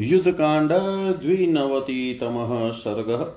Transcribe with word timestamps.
युद्धकांड 0.00 0.70
द्विनवतितमः 1.22 2.72
सर्ग। 2.72 3.36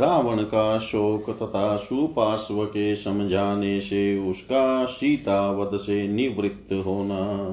रावण 0.00 0.42
का 0.42 0.78
शोक 0.78 1.30
तथा 1.30 1.76
सुपार्श्व 1.76 2.64
के 2.64 2.96
समझाने 2.96 3.80
से 3.80 4.30
उसका 4.30 4.84
सीतावध 4.84 5.78
से 5.78 6.08
निवृत्त 6.08 6.72
होना 6.72 7.50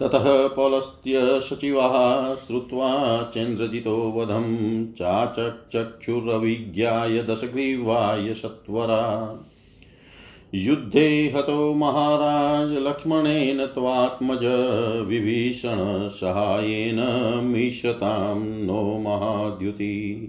ततः 0.00 0.48
पौलस्त्य 0.48 1.40
सचिवाः 1.40 2.34
श्रुत्वा 2.34 3.30
चन्द्रजितो 3.34 4.14
वधं 4.16 4.92
चाचक्षुरभिज्ञाय 4.92 7.22
दशग्रीवाय 7.22 8.34
सत्वरा। 8.34 9.38
युद्धे 10.54 11.32
हतो 11.36 11.74
महाराज 11.74 12.72
लक्ष्मणेन 12.72 13.66
त्वात्मज 13.66 14.40
विभीषणसहायेन 15.08 17.00
मिषतां 17.44 18.38
नो 18.38 18.98
महाद्युति। 18.98 20.28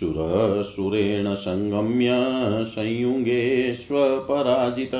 सुरसुरेण 0.00 1.34
सङ्गम्य 1.34 2.10
संयुगेष्वपराजित 2.64 4.90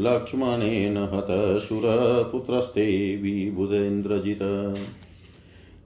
लक्ष्मणेन 0.00 0.96
हतसुरपुत्रस्ते 0.96 3.16
विबुधेन्द्रजित 3.16 4.38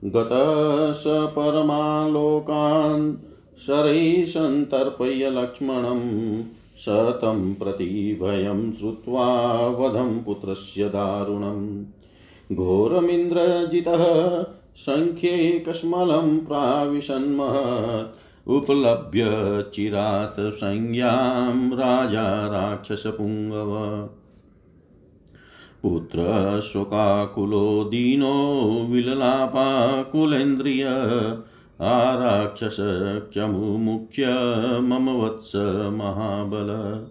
गतस 0.05 1.03
परमालोकान् 1.07 3.15
शरैः 3.57 4.25
सन्तर्पय 4.25 5.29
लक्ष्मणम् 5.29 6.43
स 6.83 6.89
तं 6.89 7.53
प्रति 7.53 8.19
भयं 8.21 8.71
श्रुत्वा 8.71 9.67
वधं 9.67 10.23
पुत्रस्य 10.23 10.89
दारुणम् 10.89 12.55
घोरमिन्द्रजितः 12.55 14.43
सङ्ख्येकस्मलं 14.75 16.39
प्राविशन्महत् 16.39 18.15
उपलभ्य 18.47 19.25
चिरात् 19.73 20.39
संज्ञां 20.39 21.73
राजा 21.73 22.47
राक्षसपुङ्गव। 22.47 24.09
पुत्रशोकाकुलो 25.83 27.83
दीनो 27.83 28.87
विललापाकुलेन्द्रिय। 28.89 30.85
आराक्षसख्यमुमुख्य 31.83 34.25
मम 34.79 35.09
वत्स 35.09 35.51
महाबल। 35.93 37.05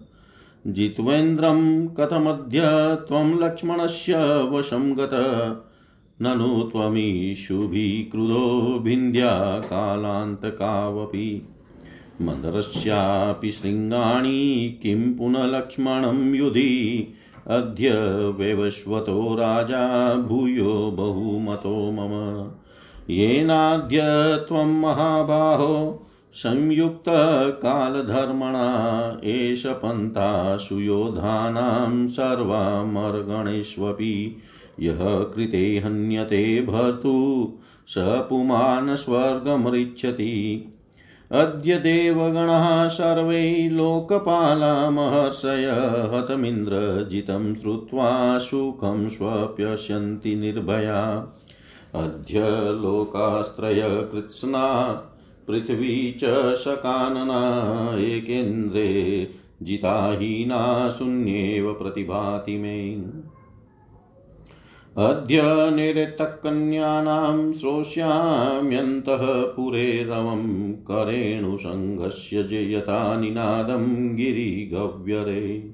जित्वेन्द्रं 0.71 1.87
कथमद्य 1.87 2.61
त्वं 3.07 3.43
लक्ष्मणस्य 3.43 4.43
वशं 4.43 4.97
गत। 4.97 5.65
ननु 6.21 6.63
त्वमीशुभिक्रुधो 6.63 8.79
भिन्द्या 8.79 9.59
कालान्तकावपि। 9.59 11.47
मन्दरस्यापि 12.21 13.51
शृङ्गाणि 13.51 14.79
किं 14.83 15.13
पुनः 15.13 15.43
लक्ष्मणं 15.43 16.35
युधि। 16.35 17.07
अद्य 17.47 17.91
वैवस्वतो 18.39 19.35
राजा 19.35 20.15
भूयो 20.15 20.91
बहुमतो 20.91 21.91
मम। 21.91 22.51
येनाद्य 23.09 24.01
त्वं 24.47 24.81
महाबाहो, 24.81 26.07
संयुक्तकालधर्मणा, 26.33 29.17
एष 29.23 29.65
पन्था 29.65 30.57
सुयोधानां 30.57 32.07
सर्वामर्गणेष्वपि, 32.07 34.37
यः 34.79 35.23
कृते 35.23 35.81
हन्यते 35.85 36.61
भर्तु, 36.61 37.53
स 37.87 37.95
पुमान् 37.97 38.95
स्वर्गमृच्छति 38.95 40.65
अद्य 41.31 41.75
देवगणः 41.75 42.87
सर्वै 42.87 43.69
लोकपाला 43.71 44.89
हतमिन्द्रजितं 46.13 47.55
श्रुत्वा 47.55 48.37
सुखं 48.37 49.09
स्वप्यस्यन्ति 49.09 50.35
निर्भया। 50.35 51.33
अद्य 51.95 52.71
लोकास्त्रय 52.71 54.09
कृत्स्ना 54.11 54.93
पृथ्वी 55.47 56.11
च 56.11 56.55
शकानना 56.55 57.95
एकेन्द्रे, 57.99 59.29
जिताहीना 59.63 60.89
शून्येव 60.89 61.73
प्रतिभाति 61.73 62.57
मे। 62.57 63.03
अद्य 64.97 65.41
निरतकन्यानां 65.45 67.51
श्रोष्याम्यन्तः 67.51 69.41
पुरे 69.41 70.03
रमं 70.03 70.71
करेणुसङ्घस्य 70.71 72.43
जयता 72.43 73.19
निनादं 73.19 74.15
गिरिगव्यरे। 74.15 75.72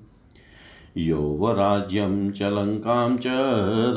यौवराज्यं 0.98 2.32
च 2.32 2.42
लङ्कां 2.42 3.18
च 3.18 3.24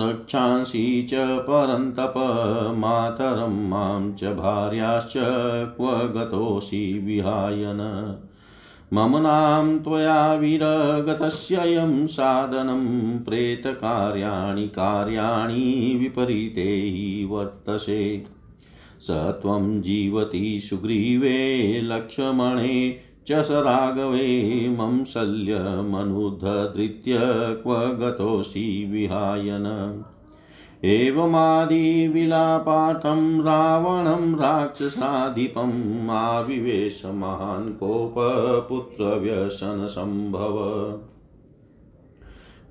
रक्षांसि 0.01 1.07
च 1.11 1.15
परन्तप 1.15 2.15
माँ 2.77 4.15
च 4.19 4.25
भार्याश्च 4.25 5.13
क्व 5.77 5.91
गतोऽसि 5.91 7.03
विहायन। 7.05 8.17
मम 8.93 9.17
नाम 9.17 9.79
त्वया 9.79 10.35
विरगतस्ययं 10.35 12.07
साधनं, 12.07 13.19
प्रेतकार्याणि 13.19 14.69
कार्याणि 14.69 15.97
विपरीते 16.01 17.25
वर्तसे। 17.25 18.25
स 19.01 19.11
त्वं 19.11 19.81
जीवति 19.81 20.61
सुग्रीवे, 20.61 21.81
लक्ष्मणे 21.83 22.97
च 23.27 23.43
स 23.43 23.51
राघवे 23.51 24.69
मम 24.69 25.05
शल्यमनुधृत्य 25.05 27.19
क्व 27.63 27.75
गतोऽसि 27.75 28.89
विहायन। 28.93 30.05
एवमादिविलापार्थं 30.85 33.43
रावणं 33.43 34.37
राक्षसाधिपम् 34.37 36.11
आविवेश 36.11 37.03
महान् 37.05 37.75
कोपपुत्रव्यसनसम्भव। 37.75 40.57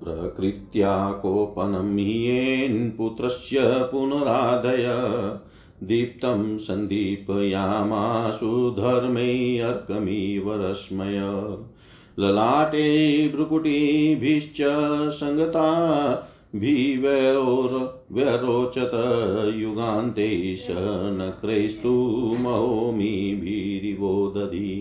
प्रकृत्या 0.04 1.12
कोपनं 1.12 1.94
ह्येन् 1.94 2.90
पुत्रस्य 2.90 3.58
पुनरादय 3.62 4.84
दीप्तं 5.86 6.58
सन्दीपयामाशु 6.58 8.74
धर्मैर्कमिव 8.78 10.52
रश्मय। 10.62 11.18
ललाटे 12.18 13.28
भ्रुकुटिभिश्च 13.28 14.58
सङ्गता 15.14 15.68
व्यरोचत 18.14 18.90
युगान्ते 19.54 20.56
श 20.56 20.66
नक्रैस्तु 21.18 21.92
महोमिभिरिवो 22.40 24.32
दधि 24.36 24.72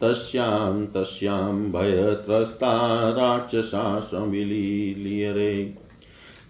तस्यां 0.00 0.86
तस्यां 0.86 1.72
भयत्रस्ता 1.72 3.10
राक्षसा 3.10 4.00
संविलीयरे 4.00 5.74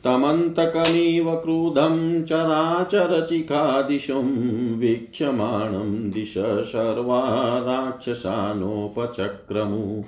तमन्तकमिव 0.05 1.35
क्रुधं 1.35 1.97
चराचरचिकादिशुं 2.25 4.25
वीक्षमाणं 4.79 6.11
दिश 6.11 6.35
सर्वा 6.73 7.21
राक्षसानोपचक्रमु 7.67 10.03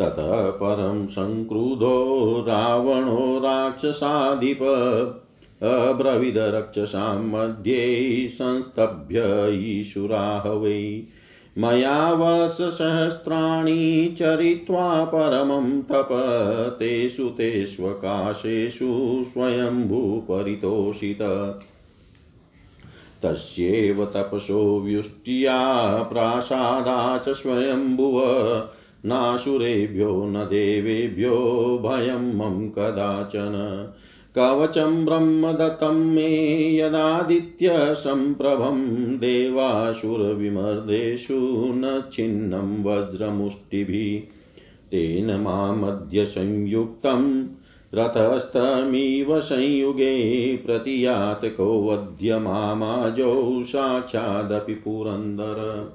ततः 0.00 0.50
परं 0.60 1.06
सङ्क्रुधो 1.06 1.94
रावणो 2.48 3.38
राक्षसाधिप 3.44 4.62
अब्रविदरक्षसां 5.62 7.18
मध्ये 7.22 8.28
संस्तभ्य 8.28 9.22
ईशुराह 9.52 10.52
वै 10.52 11.02
मया 11.58 12.12
वसहस्राणि 12.12 14.14
चरित्वा 14.18 15.04
परमं 15.04 15.82
तप, 15.82 16.08
तेषु 16.78 17.24
तेष्वकाशेषु 17.24 19.24
स्वयम्भूपरितोषित। 19.32 21.18
तस्यैव 23.22 24.04
तपसो 24.04 24.80
व्युष्ट्या 24.80 26.02
प्रासादा 26.02 27.18
च 27.18 27.28
स्वयम्भुव 27.28 28.22
नासुरेभ्यो 29.04 30.26
न 30.26 30.34
देवेभ्यो 30.34 31.80
भयं 31.84 32.14
मम 32.14 32.68
कदाचन। 32.68 33.88
कवचं 34.38 35.04
ब्रह्मदत्तं 35.04 35.92
मे 35.92 36.78
यदादित्यसम्प्रभं 36.78 39.18
देवासुरविमर्देषु 39.18 41.72
न 41.74 42.02
छिन्नं 42.12 42.84
वज्रमुष्टिभिः। 42.84 44.32
तेन 44.90 45.40
मामद्य 45.40 46.24
संयुक्तं 46.24 47.48
रतस्तमिव 47.94 49.40
संयुगे 49.40 50.56
प्रतियातकोऽद्य 50.56 52.38
मामाजौ 52.38 53.64
साक्षादपि 53.64 54.74
पुरन्दर। 54.74 55.90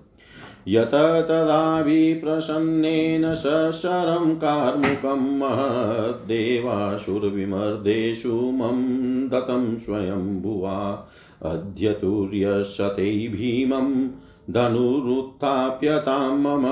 यत 0.68 0.88
तदा 0.88 1.81
विप्रसन्नेन 1.81 3.34
सशरं 3.34 4.36
कार्मुकं 4.36 5.40
महद्देवासुरविमर्देषु 5.40 8.34
मम 8.34 9.30
दतं 9.30 9.78
स्वयंभुवा 9.78 11.08
अद्य 11.46 11.94
तुर्यशते 11.94 13.28
भीमं 13.28 14.10
धनुरुत्थाप्यतां 14.54 16.34
मम 16.34 16.64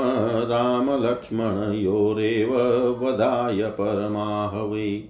रामलक्ष्मणयोरेव 0.50 2.54
वदाय 3.04 3.64
परमाहवै। 3.64 5.04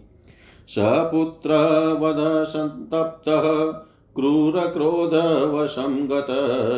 सपुत्रवध 0.68 2.44
सन्तप्तः 2.44 3.84
क्रूरक्रोधवशं 4.20 6.10
गत 6.10 6.28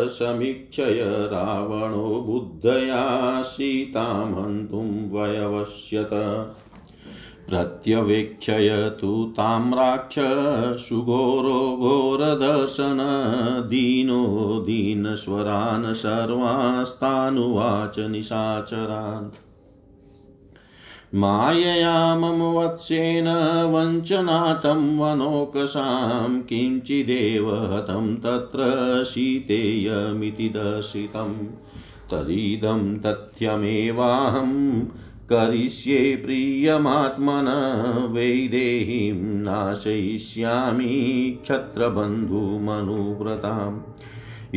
समीक्षय 0.08 1.00
रावणो 1.04 2.24
बुद्धया 2.28 3.42
सीतां 3.42 4.34
हन्तुं 4.34 5.12
वयवश्यत। 5.12 6.10
प्रत्यवेक्षय 7.50 8.92
तु 9.02 9.28
ताम्राक्ष 9.32 10.84
सुघोरो 10.84 11.78
घोरदर्शन 11.80 12.98
दीनो 13.68 14.64
दीनस्वरान् 14.66 15.94
सर्वास्तानुवाच 15.94 18.00
निशाचरान्। 18.00 19.51
मायया 21.16 22.16
मम 22.16 22.42
वत्सेन 22.42 23.26
वञ्चनाथं 23.66 24.98
वनोकसां 24.98 26.42
किञ्चिदेव 26.42 27.56
हतं 27.56 28.16
तत्र 28.16 29.04
शीतेयमिति 29.04 30.50
दर्शितं। 30.50 31.48
तदिदं 32.12 33.00
तथ्यमेवाहं 33.00 34.84
करिष्ये 35.30 36.16
प्रियमात्मन 36.16 38.08
वैदेहीं 38.12 39.14
नाशयिष्यामि 39.14 41.40
क्षत्रबन्धुमनुव्रताम्। 41.44 43.80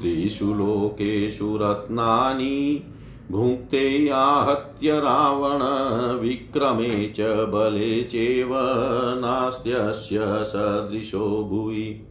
त्रिषु 0.00 0.44
लोकेषु 0.44 1.58
रत्नानि 1.62 2.84
भुक्ते 3.30 4.08
आहत्य 4.08 5.00
रावण 5.00 6.20
विक्रमे 6.20 7.08
च 7.08 7.20
बले 7.20 8.02
चैव 8.02 8.50
नास्त्यस्य 9.20 10.18
सदृशो 10.22 11.48
भुवि। 11.50 12.06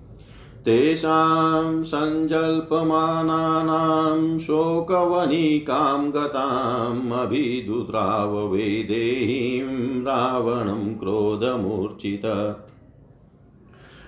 तेषां 0.65 1.83
सञ्जल्पमानानां 1.83 4.39
शोकवनिकां 4.39 6.11
गताम् 6.11 7.11
अभिदुद्राव 7.11 8.47
वेदेहीं 8.47 10.01
रावणं 10.01 10.95
क्रोधमूर्छित। 10.95 12.55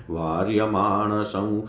वार्यमाणसं 0.10 1.62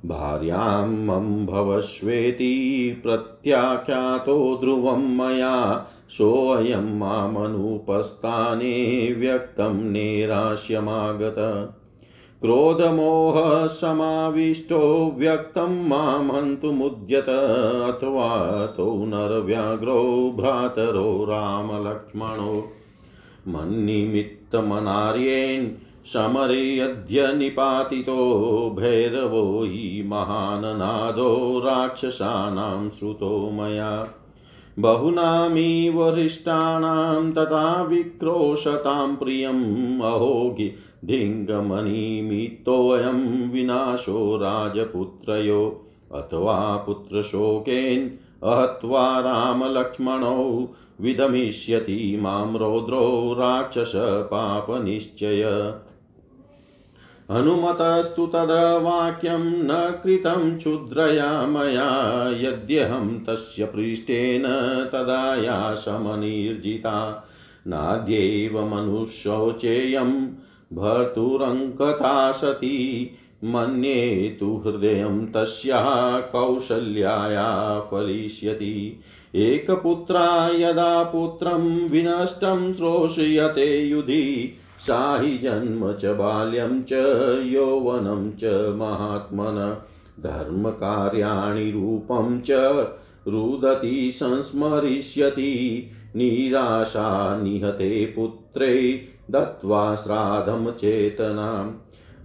भार्यां 0.06 0.88
मम 0.88 1.46
भवस्वेति 1.46 2.96
प्रत्याख्यातो 3.04 4.58
ध्रुवं 4.62 5.18
मया। 5.18 5.88
सोऽयं 6.10 6.98
मामनुपस्थाने 6.98 9.14
व्यक्तं 9.14 9.74
नैराश्यमागत। 9.74 11.36
क्रोधमोहसमाविष्टो 12.42 15.16
व्यक्तं 15.18 15.90
माँ 15.90 16.34
हन्तुमुद्यत 16.34 17.24
अथवा 17.24 18.66
तौ 18.66 19.06
नरव्याघ्रौ 19.06 20.32
भ्रातरो 20.32 21.24
रामलक्ष्मणो। 21.24 22.72
मन्निमित्तमनार्येन् 23.48 25.68
समरे 26.06 26.80
अद्य 26.80 27.34
निपातितो 27.34 28.76
भैरवो 28.80 29.64
हि 29.64 30.04
महान् 30.08 30.62
नादो 30.62 31.62
राक्षसानां 31.66 32.90
श्रुतो 32.90 33.50
मया। 33.54 34.08
बहूनामिव 34.80 36.10
हृष्टानां 36.10 37.32
तथा 37.32 37.84
विक्रोशतां 37.84 39.16
प्रियम् 39.16 40.02
अहोगि 40.02 40.74
धिङ्गमनिमित्तोऽयं 41.06 43.52
विनाशो 43.52 44.38
राजपुत्रयो। 44.38 45.82
अथवा 46.14 46.78
पुत्रशोकेन 46.78 48.20
अहत्वा 48.44 49.20
रामलक्ष्मणौ 49.20 50.68
विदमिष्यति 51.02 52.20
माँ 52.22 52.58
रौद्रो 52.58 53.36
राक्षसपापनिश्चय। 53.40 55.74
हनुमतस्तु 57.32 58.28
तद्वाक्यं 58.28 59.40
न 59.40 60.02
कृतं 60.04 60.58
क्षुद्रया 60.58 61.46
मया 61.46 62.30
यद्यहं 62.30 63.20
तस्य 63.20 63.66
पृष्ठेन 63.66 64.44
तदा 64.92 65.36
या 65.36 65.76
समनिर्जिता 65.76 67.28
नाद्यैव 67.68 68.76
मनुष्यौचेयं 68.76 70.28
भर्तुरङ्कता 70.74 72.32
सती 72.32 73.12
मन्ये 73.44 74.38
तु 74.40 74.62
हृदयं 74.66 75.26
तस्याः 75.26 76.20
कौशल्याया 76.20 77.80
फलिष्यति। 77.80 79.00
एकपुत्रा 79.36 80.52
यदा 80.56 81.04
पुत्रं 81.04 81.90
विनष्टं 81.90 82.74
श्रोषयते 82.74 83.86
युधि 83.86 84.58
सा 84.80 85.22
हि 85.22 85.38
जन्म 85.38 85.94
च, 85.94 86.06
बाल्यं 86.06 86.84
च, 86.84 86.94
यौवनं 87.46 88.32
च, 88.32 88.46
महात्मन। 88.76 89.78
धर्मकार्याणि 90.20 91.72
रूपं 91.72 92.42
च, 92.42 92.52
रुदति, 93.28 94.12
संस्मरिष्यति, 94.14 95.88
निराशा 96.16 97.42
निहते 97.42 98.14
पुत्रे, 98.16 99.06
दत्त्वा 99.32 99.96
श्राद्धं 99.96 100.72
चेतनाम्। 100.72 101.74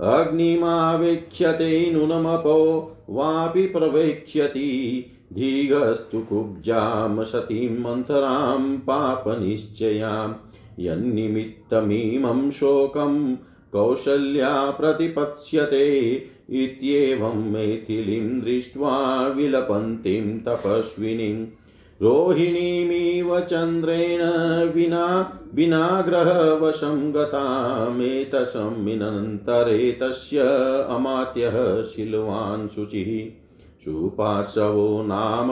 अग्निमावेक्ष्यते, 0.01 1.91
नूनमपो, 1.91 2.97
वापि 3.11 3.67
प्रवेक्ष्यति, 3.67 5.07
धीगस्तु 5.33 6.21
कुब्जां 6.21 7.25
सतीं 7.25 7.79
मन्थरां, 7.81 8.79
पापनिश्चयाम्। 8.79 10.35
यन्निमित्तमिमं 10.81 12.51
शोकं 12.51 13.37
कौशल्या 13.73 14.71
प्रतिपत्स्यते 14.71 16.15
इत्येवं 16.51 17.53
मैथिलीं 17.53 18.41
दृष्ट्वा 18.41 19.29
विलपन्तीं 19.29 20.41
तपस्विनीं। 20.41 21.47
रोहिणीमिव 22.03 23.41
चन्द्रेण 23.41 24.21
विना 24.75 25.41
विनाग्रहवशं 25.55 27.15
गतामेतस्मिन्नन्तरे 27.15 29.93
तस्य 29.93 30.41
अमात्यः 30.89 31.83
शिल्वान् 31.83 32.69
शुचिः। 32.69 33.41
सुपार्श्वो 33.85 35.03
नाम 35.03 35.51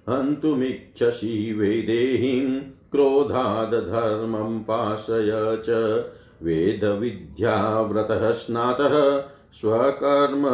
हन्तुमिच्छसि 0.09 1.52
वैदेहीं 1.52 2.62
क्रोधादधर्मं 2.92 4.61
पाशय 4.61 5.62
च। 5.66 6.04
वेदविद्याव्रतः 6.42 8.33
स्नातः 8.33 9.23
स्वकर्म 9.52 10.47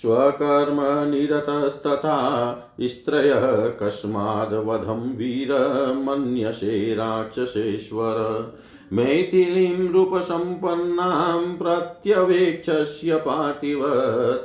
स्वकर्मनिरतस्तथा 0.00 2.18
स्त्रयः 2.80 3.68
कस्माद्वधं 3.68 5.16
वीरमन्यसे 5.16 6.94
राक्षसेश्वर। 6.94 8.52
मैथिलीं 8.92 9.88
रूपसम्पन्नां 9.88 11.56
प्रत्यवेक्षस्य 11.56 13.16
पार्थिव 13.16 13.80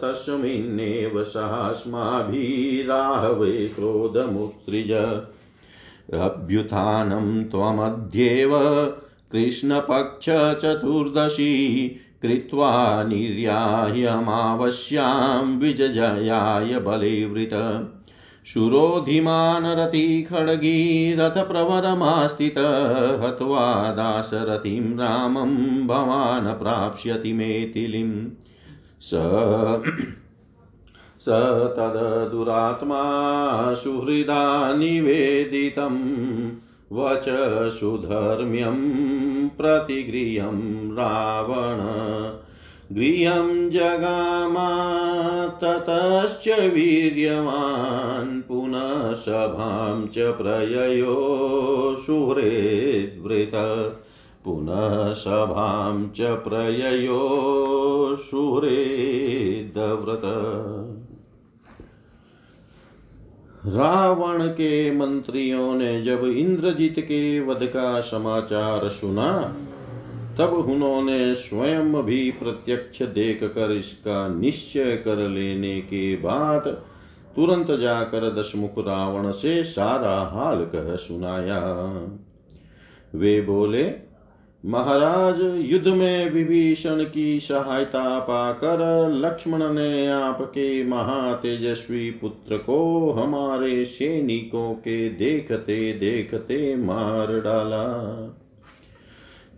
तस्मिन्नेव 0.01 1.24
सहास्माभिराहवे 1.24 3.51
क्रोधमुत्सृज। 3.51 5.21
अभ्युत्थानं 6.19 7.43
त्वमध्येव 7.43 8.51
कृष्णपक्षचतुर्दशी 9.31 11.95
कृत्वा 12.22 13.03
निर्याह्यमावश्यां 13.03 15.60
विजयाय 15.60 16.79
बलिवृत। 16.79 17.91
शुरोधिमान् 18.45 19.65
रति 19.65 20.24
खड्गी 20.24 21.13
रथप्रवरमास्थित 21.13 22.55
हत्वा 23.24 23.91
दाशरथिं 23.91 24.98
रामं 24.98 25.88
भवान् 25.88 26.63
प्राप्स्यति 26.63 27.34
मेथिलीं। 27.34 28.27
स 29.00 29.12
स 31.19 31.25
तददुरात्मा 31.77 33.03
सुहृदा 33.74 34.74
निवेदितम्। 34.74 36.51
वच 36.95 37.73
सुधर्म्यं 37.73 39.49
प्रतिगृह्यं 39.49 40.91
रावण। 40.91 41.79
गृह्यं 42.91 43.69
जगामा 43.69 44.67
ततश्च 45.47 46.59
वीर्यवान् 46.59 48.41
पुनः 48.41 49.13
सभां 49.13 50.07
च 50.07 50.17
प्रययो 50.17 51.95
सुहृद्वृत 52.05 53.51
पुनः 54.45 55.13
सभां 55.13 56.07
च 56.07 56.21
प्रययो 56.21 58.17
सुहृदव्रत 58.19 60.21
रावण 63.67 64.48
के 64.48 64.91
मंत्रियों 64.91 65.75
ने 65.75 66.01
जब 66.01 66.24
इंद्रजीत 66.25 66.95
के 67.00 67.39
वध 67.39 67.60
का 67.63 68.01
समाचार 68.01 68.89
सुना, 68.89 69.55
तब 70.38 70.53
उन्होंने 70.53 71.36
स्वयं 71.36 72.03
भी 72.03 72.31
प्रत्यक्ष 72.31 73.01
देख 73.01 73.43
कर 73.43 73.72
इसका 73.72 74.27
निश्चय 74.27 74.95
कर 74.95 75.15
लेने 75.15 75.81
के 75.81 76.15
बाद 76.15 76.67
तुरंत 77.36 77.72
जाकर 77.72 78.36
दशमुख 78.36 78.72
रावण 78.77 79.31
से 79.31 79.63
सारा 79.63 80.22
हाल 80.34 80.65
कह 80.65 80.95
सुनाया। 80.95 81.62
वे 83.15 83.41
बोले 83.41 84.04
महाराज, 84.65 85.65
युद्ध 85.72 85.88
में 85.88 86.31
विभीषण 86.31 87.03
की 87.03 87.39
सहायता 87.39 88.19
पाकर 88.19 89.10
लक्ष्मण 89.12 89.74
ने 89.74 90.07
आपके 90.07 90.88
महातेजस्वी 90.88 92.12
पुत्र 92.12 92.57
को 92.57 93.12
हमारे 93.12 93.86
सैनिकों 93.86 94.74
के 94.74 95.10
देखते 95.10 95.93
देखते 95.93 96.75
मार 96.75 97.27
डाला। 97.27 97.86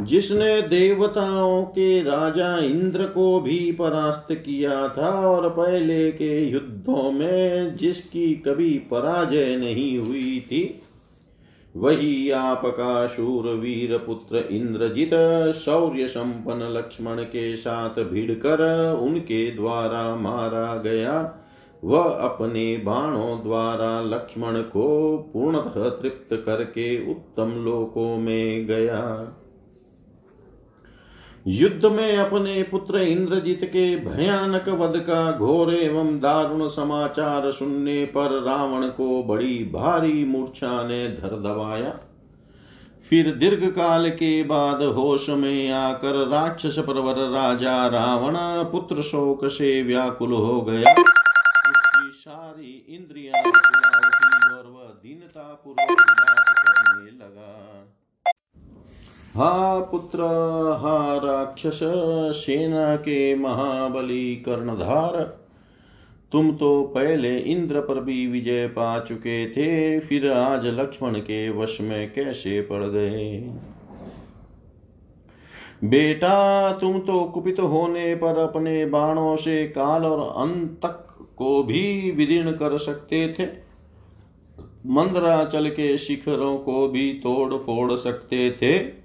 जिसने 0.02 0.62
देवताओं 0.62 1.64
के 1.64 2.02
राजा 2.02 2.58
इंद्र 2.58 3.04
को 3.04 3.40
भी 3.40 3.72
परास्त 3.72 4.28
किया 4.32 4.88
था 4.88 5.30
और 5.30 5.50
पहले 5.50 6.12
के 6.12 6.46
युद्धों 6.46 7.12
में 7.12 7.78
जिसकी 7.78 8.34
कभी 8.34 8.74
पराजय 8.74 9.58
नहीं 9.58 9.98
हुई 10.00 10.44
थी 10.48 10.82
वही 11.78 12.32
आपका 12.32 13.08
शूर 13.08 13.48
वीर 13.48 13.98
पुत्र 13.98 14.38
इंद्रजित 14.38 15.10
शौर्य 15.56 16.08
संपन्न 16.08 16.62
लक्ष्मण 16.62 17.24
के 17.24 17.56
साथ 17.56 18.04
भिड़कर 18.04 18.92
उनके 19.02 19.52
द्वारा 19.52 20.16
मारा 20.16 20.76
गया। 20.76 21.44
वह 21.84 22.04
अपने 22.04 22.78
बाणों 22.78 23.44
द्वारा 23.44 24.02
लक्ष्मण 24.02 24.62
को 24.62 25.18
पूर्णतः 25.34 25.90
तृप्त 25.90 26.44
करके 26.46 27.12
उत्तम 27.12 27.52
लोकों 27.66 28.18
में 28.18 28.68
गया। 28.68 29.02
युद्ध 31.50 31.86
में 31.86 32.18
अपने 32.18 32.62
पुत्र 32.64 33.00
इंद्रजीत 33.00 33.64
के 33.64 33.84
भयानक 33.98 34.68
वध 34.70 34.98
का 35.00 35.32
घोर 35.32 35.74
एवं 35.74 36.08
दारुण 36.20 36.68
समाचार 36.68 37.52
सुनने 37.52 38.04
पर 38.06 38.42
रावण 38.44 38.88
को 38.88 39.24
बड़ी 39.24 39.58
भारी 39.74 40.24
मूर्छा 40.26 40.72
ने 40.88 41.08
धर 41.08 41.36
दबाया। 41.42 41.94
फिर 43.10 43.32
दीर्घ 43.36 43.64
काल 43.66 44.10
के 44.10 44.44
बाद 44.44 44.84
होश 44.84 45.30
में 45.30 45.72
आकर 45.72 46.28
राक्षस 46.28 46.80
प्रवर 46.80 47.24
राजा 47.30 47.88
रावण 47.88 48.36
पुत्र 48.72 49.02
शोक 49.02 49.46
से 49.46 49.82
व्याकुल 49.84 50.34
हो 50.34 50.62
गया। 50.62 50.92
उसकी 50.92 52.12
सारी 52.14 52.86
इंद्रिया 52.90 53.42
और 53.42 54.68
वह 54.68 54.94
दीनता 55.04 55.62
पूर्वक 55.66 56.07
हा 59.38 59.80
पुत्र 59.80 60.20
हा 60.82 61.18
राक्षस 61.18 61.80
सेना 62.36 62.96
के 62.96 63.36
महाबली 63.36 64.36
कर्णधार 64.36 65.18
तुम 66.32 66.52
तो 66.52 66.82
पहले 66.84 67.38
इंद्र 67.38 67.82
पर 67.82 68.00
भी 68.00 68.28
विजय 68.28 68.68
पा 68.68 69.00
चुके 69.00 69.50
थे, 69.50 70.00
फिर 70.00 70.32
आज 70.32 70.66
लक्ष्मण 70.66 71.16
के 71.16 71.50
वश 71.50 71.78
में 71.82 72.14
कैसे 72.14 72.62
पड़ 72.62 72.84
गए? 72.84 73.40
बेटा, 75.84 76.74
तुम 76.74 77.00
तो 77.00 77.24
कुपित 77.24 77.60
होने 77.60 78.16
पर 78.16 78.38
अपने 78.38 78.86
बाणों 78.86 79.36
से 79.36 79.68
काल 79.68 80.06
और 80.06 80.48
अंतक 80.48 81.26
को 81.38 81.64
भी 81.64 82.12
विदीर्ण 82.12 82.52
कर 82.52 82.78
सकते 82.78 83.28
थे। 83.40 83.46
मंदराचल 84.86 85.70
के 85.70 85.98
शिखरों 85.98 86.58
को 86.58 86.88
भी 86.88 87.12
तोड़ 87.14 87.54
फोड़ 87.54 87.92
सकते 87.94 88.52
थे। 88.52 88.97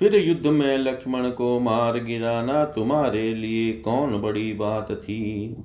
फिर 0.00 0.16
युद्ध 0.16 0.46
में 0.46 0.78
लक्ष्मण 0.78 1.30
को 1.30 1.60
मार 1.60 2.04
गिराना 2.04 2.64
तुम्हारे 2.64 3.34
लिए 3.34 3.72
कौन 3.72 4.22
बड़ी 4.22 4.52
बात 4.52 4.92
थी? 4.92 5.56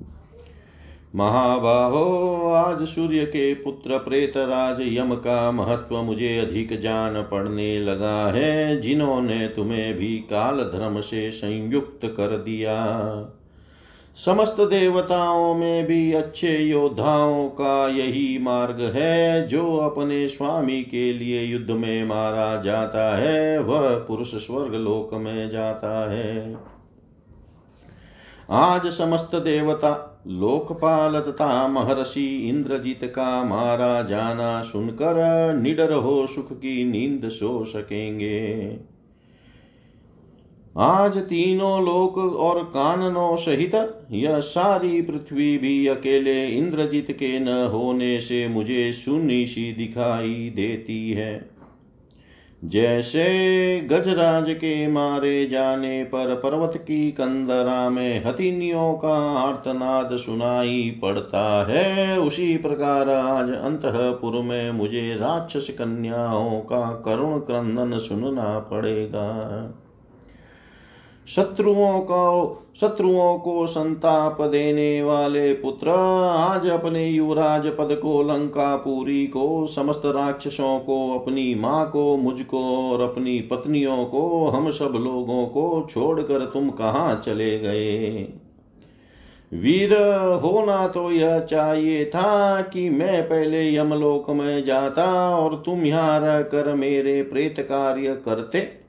महाबाहो, 1.14 2.36
आज 2.52 2.82
सूर्य 2.82 3.24
के 3.24 3.54
पुत्र 3.54 3.98
प्रेतराज 3.98 4.80
यम 4.80 5.14
का 5.14 5.50
महत्व 5.50 6.02
मुझे 6.02 6.38
अधिक 6.38 6.80
जान 6.80 7.22
पड़ने 7.22 7.80
लगा 7.80 8.32
है, 8.32 8.80
जिन्होंने 8.80 9.48
तुम्हें 9.48 9.94
भी 9.94 10.18
काल 10.18 10.56
धर्म 10.56 11.00
से 11.00 11.30
संयुक्त 11.30 12.00
कर 12.04 12.26
दिया। 12.26 12.86
समस्त 14.24 14.56
देवताओं 14.60 15.54
में 15.54 15.86
भी 15.86 16.12
अच्छे 16.12 16.58
योद्धाओं 16.58 17.48
का 17.48 17.88
यही 17.88 18.38
मार्ग 18.38 18.80
है, 18.80 19.48
जो 19.48 19.76
अपने 19.76 20.28
स्वामी 20.28 20.82
के 20.82 21.12
लिए 21.12 21.42
युद्ध 21.42 21.70
में 21.70 22.04
मारा 22.04 22.62
जाता 22.62 23.16
है, 23.16 23.58
वह 23.58 23.94
पुरुष 23.94 24.34
स्वर्ग 24.34 24.74
लोक 24.74 25.14
में 25.14 25.50
जाता 25.50 26.10
है। 26.10 26.56
आज 28.50 28.86
समस्त 28.86 29.30
देवता, 29.34 30.22
लोकपाल 30.26 31.20
तथा 31.20 31.68
महर्षि 31.68 32.48
इंद्रजीत 32.48 33.04
का 33.04 33.44
मारा 33.44 34.02
जाना 34.02 34.62
सुनकर 34.62 35.54
निडर 35.62 35.92
हो 35.92 36.26
सुख 36.26 36.52
की 36.52 36.84
नींद 36.84 37.28
सो 37.28 37.64
सकेंगे। 37.64 38.66
आज 40.78 41.16
तीनों 41.18 41.84
लोक 41.84 42.18
और 42.18 42.62
काननों 42.62 43.36
सहित 43.36 43.74
यह 44.12 44.40
सारी 44.40 45.02
पृथ्वी 45.02 45.58
भी 45.58 45.86
अकेले 45.86 46.46
इंद्रजीत 46.46 47.10
के 47.10 47.38
न 47.40 47.48
होने 47.48 48.20
से 48.20 48.48
मुझे 48.48 48.92
शून्य 48.92 49.46
सी 49.46 49.72
दिखाई 49.72 50.52
देती 50.56 51.10
है। 51.10 51.48
जैसे 52.64 53.24
गजराज 53.80 54.50
के 54.50 54.86
मारे 54.86 55.46
जाने 55.46 56.04
पर 56.04 56.34
पर्वत 56.34 56.76
की 56.76 57.10
कंदरा 57.10 57.90
में 57.90 58.24
हथिनियों 58.24 58.94
का 58.94 59.38
आर्तनाद 59.38 60.16
सुनाई 60.16 60.98
पड़ता 61.02 61.66
है, 61.70 62.20
उसी 62.20 62.56
प्रकार 62.56 63.10
आज 63.10 63.50
अंतपुर 63.50 64.42
में 64.42 64.70
मुझे 64.70 65.14
राक्षस 65.14 65.70
कन्याओं 65.70 66.60
का 66.60 67.02
करुण 67.04 67.38
क्रंदन 67.38 67.98
सुनना 67.98 68.58
पड़ेगा। 68.58 69.26
शत्रुओं 71.28 72.00
को 72.00 72.62
शत्रुओं 72.80 73.38
को 73.38 73.66
संताप 73.66 74.42
देने 74.42 75.02
वाले 75.02 75.52
पुत्र, 75.52 75.90
आज 76.28 76.66
अपने 76.66 77.08
युवराज 77.08 77.66
पद 77.66 77.98
को 78.02 78.22
लंकापुरी 78.22 79.26
को, 79.26 79.66
समस्त 79.66 80.02
राक्षसों 80.04 80.78
को, 80.78 81.18
अपनी 81.18 81.54
माँ 81.54 81.90
को, 81.90 82.16
मुझको 82.16 82.90
और 82.92 83.00
अपनी 83.00 83.40
पत्नियों 83.40 84.04
को, 84.04 84.46
हम 84.46 84.70
सब 84.70 84.92
लोगों 85.04 85.46
को 85.46 85.86
छोड़कर 85.90 86.40
तुम 86.40 86.70
कहाँ 86.70 87.22
चले 87.24 87.58
गए? 87.58 88.28
वीर, 89.52 89.92
होना 90.44 90.88
तो 90.88 91.10
यह 91.10 91.40
चाहिए 91.40 92.04
था 92.04 92.60
कि 92.60 92.90
मैं 92.90 93.22
पहले 93.22 93.76
यमलोक 93.76 94.30
में 94.30 94.64
जाता 94.64 95.36
और 95.36 95.62
तुम 95.66 95.82
यहाँ 95.82 96.20
रहकर 96.20 96.74
मेरे 96.74 97.22
प्रेत 97.22 97.54
कार्य 97.60 98.14
करते। 98.24 98.85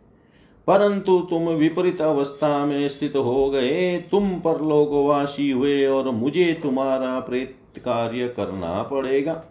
परंतु 0.68 1.20
तुम 1.20 1.50
विपरीत 1.50 2.02
अवस्था 2.02 2.66
में 2.66 2.90
स्थित 2.90 3.16
हो 3.16 3.50
गए। 3.50 3.98
तुम 4.12 4.30
पर 4.30 4.62
लोकवासी 4.62 5.52
हुए 5.52 5.86
और 5.86 6.12
मुझे 6.12 6.60
तुम्हारा 6.64 7.20
प्रेत 7.20 7.56
कार्य 7.78 8.28
करना 8.28 8.84
पड़ेगा। 8.84 9.44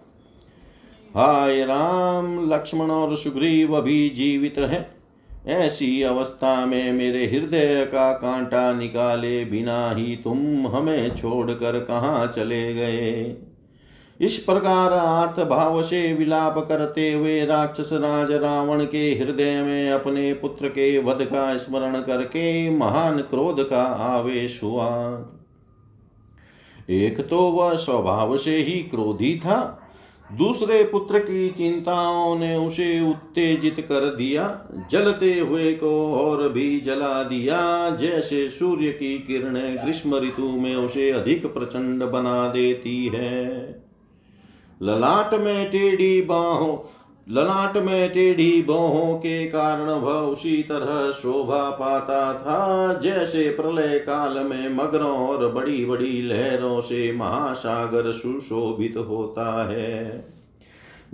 हाय 1.14 1.64
राम, 1.64 2.50
लक्ष्मण 2.50 2.90
और 2.90 3.16
सुग्रीव 3.16 3.80
भी 3.80 4.08
जीवित 4.08 4.58
है। 4.58 4.96
ऐसी 5.46 6.02
अवस्था 6.02 6.66
में 6.66 6.92
मेरे 6.92 7.26
हृदय 7.26 7.84
का 7.84 8.12
कांटा 8.12 8.72
निकाले 8.72 9.44
बिना 9.44 9.90
ही 9.90 10.16
तुम 10.16 10.66
हमें 10.66 11.16
छोड़कर 11.16 11.80
कहाँ 11.80 12.26
चले 12.26 12.74
गए? 12.74 13.36
इस 14.20 14.36
प्रकार 14.38 14.92
आर्थ 14.92 15.40
भाव 15.48 15.82
से 15.82 16.12
विलाप 16.12 16.58
करते 16.58 17.12
हुए 17.12 17.44
राक्षस 17.46 17.90
राज 17.92 18.30
रावण 18.32 18.84
के 18.84 19.08
हृदय 19.14 19.62
में 19.62 19.90
अपने 19.90 20.32
पुत्र 20.34 20.68
के 20.68 20.98
वध 20.98 21.24
का 21.24 21.56
स्मरण 21.56 22.00
करके 22.00 22.70
महान 22.70 23.18
क्रोध 23.20 23.68
का 23.70 23.82
आवेश 23.82 24.60
हुआ। 24.62 24.88
एक 26.90 27.20
तो 27.20 27.38
वह 27.50 27.74
स्वभाव 27.74 28.36
से 28.36 28.56
ही 28.56 28.78
क्रोधी 28.82 29.36
था, 29.38 29.82
दूसरे 30.30 30.82
पुत्र 30.84 31.18
की 31.18 31.48
चिंताओं 31.48 32.38
ने 32.38 32.54
उसे 32.56 33.00
उत्तेजित 33.10 33.80
कर 33.80 34.06
दिया, 34.14 34.68
जलते 34.90 35.38
हुए 35.40 35.72
को 35.74 36.14
और 36.14 36.48
भी 36.48 36.80
जला 36.80 37.22
दिया, 37.22 37.90
जैसे 37.90 38.48
सूर्य 38.48 38.92
की 38.92 39.18
किरणें 39.18 39.76
ग्रीष्म 39.84 40.16
ऋतु 40.16 40.48
में 40.50 40.74
उसे 40.76 41.10
अधिक 41.10 41.46
प्रचंड 41.46 42.04
बना 42.04 42.48
देती 42.48 43.06
है। 43.06 43.85
ललाट 44.82 45.34
में 45.34 45.70
टेढ़ी 45.70 46.22
बाहों, 46.22 46.78
ललाट 47.28 47.76
में 47.76 48.12
टेढ़ी 48.12 48.62
बोहों 48.62 49.18
के 49.18 49.46
कारण 49.46 49.90
वह 49.90 50.12
उसी 50.12 50.62
तरह 50.62 51.10
शोभा 51.10 51.70
पाता 51.70 52.34
था, 52.34 52.92
जैसे 53.00 53.50
प्रलय 53.50 53.98
काल 53.98 54.38
में 54.38 54.68
मगरों 54.68 55.28
और 55.28 55.52
बड़ी 55.52 55.84
बड़ी 55.84 56.22
लहरों 56.22 56.80
से 56.80 57.12
महासागर 57.12 58.12
सुशोभित 58.12 58.96
होता 58.96 59.68
है। 59.70 60.24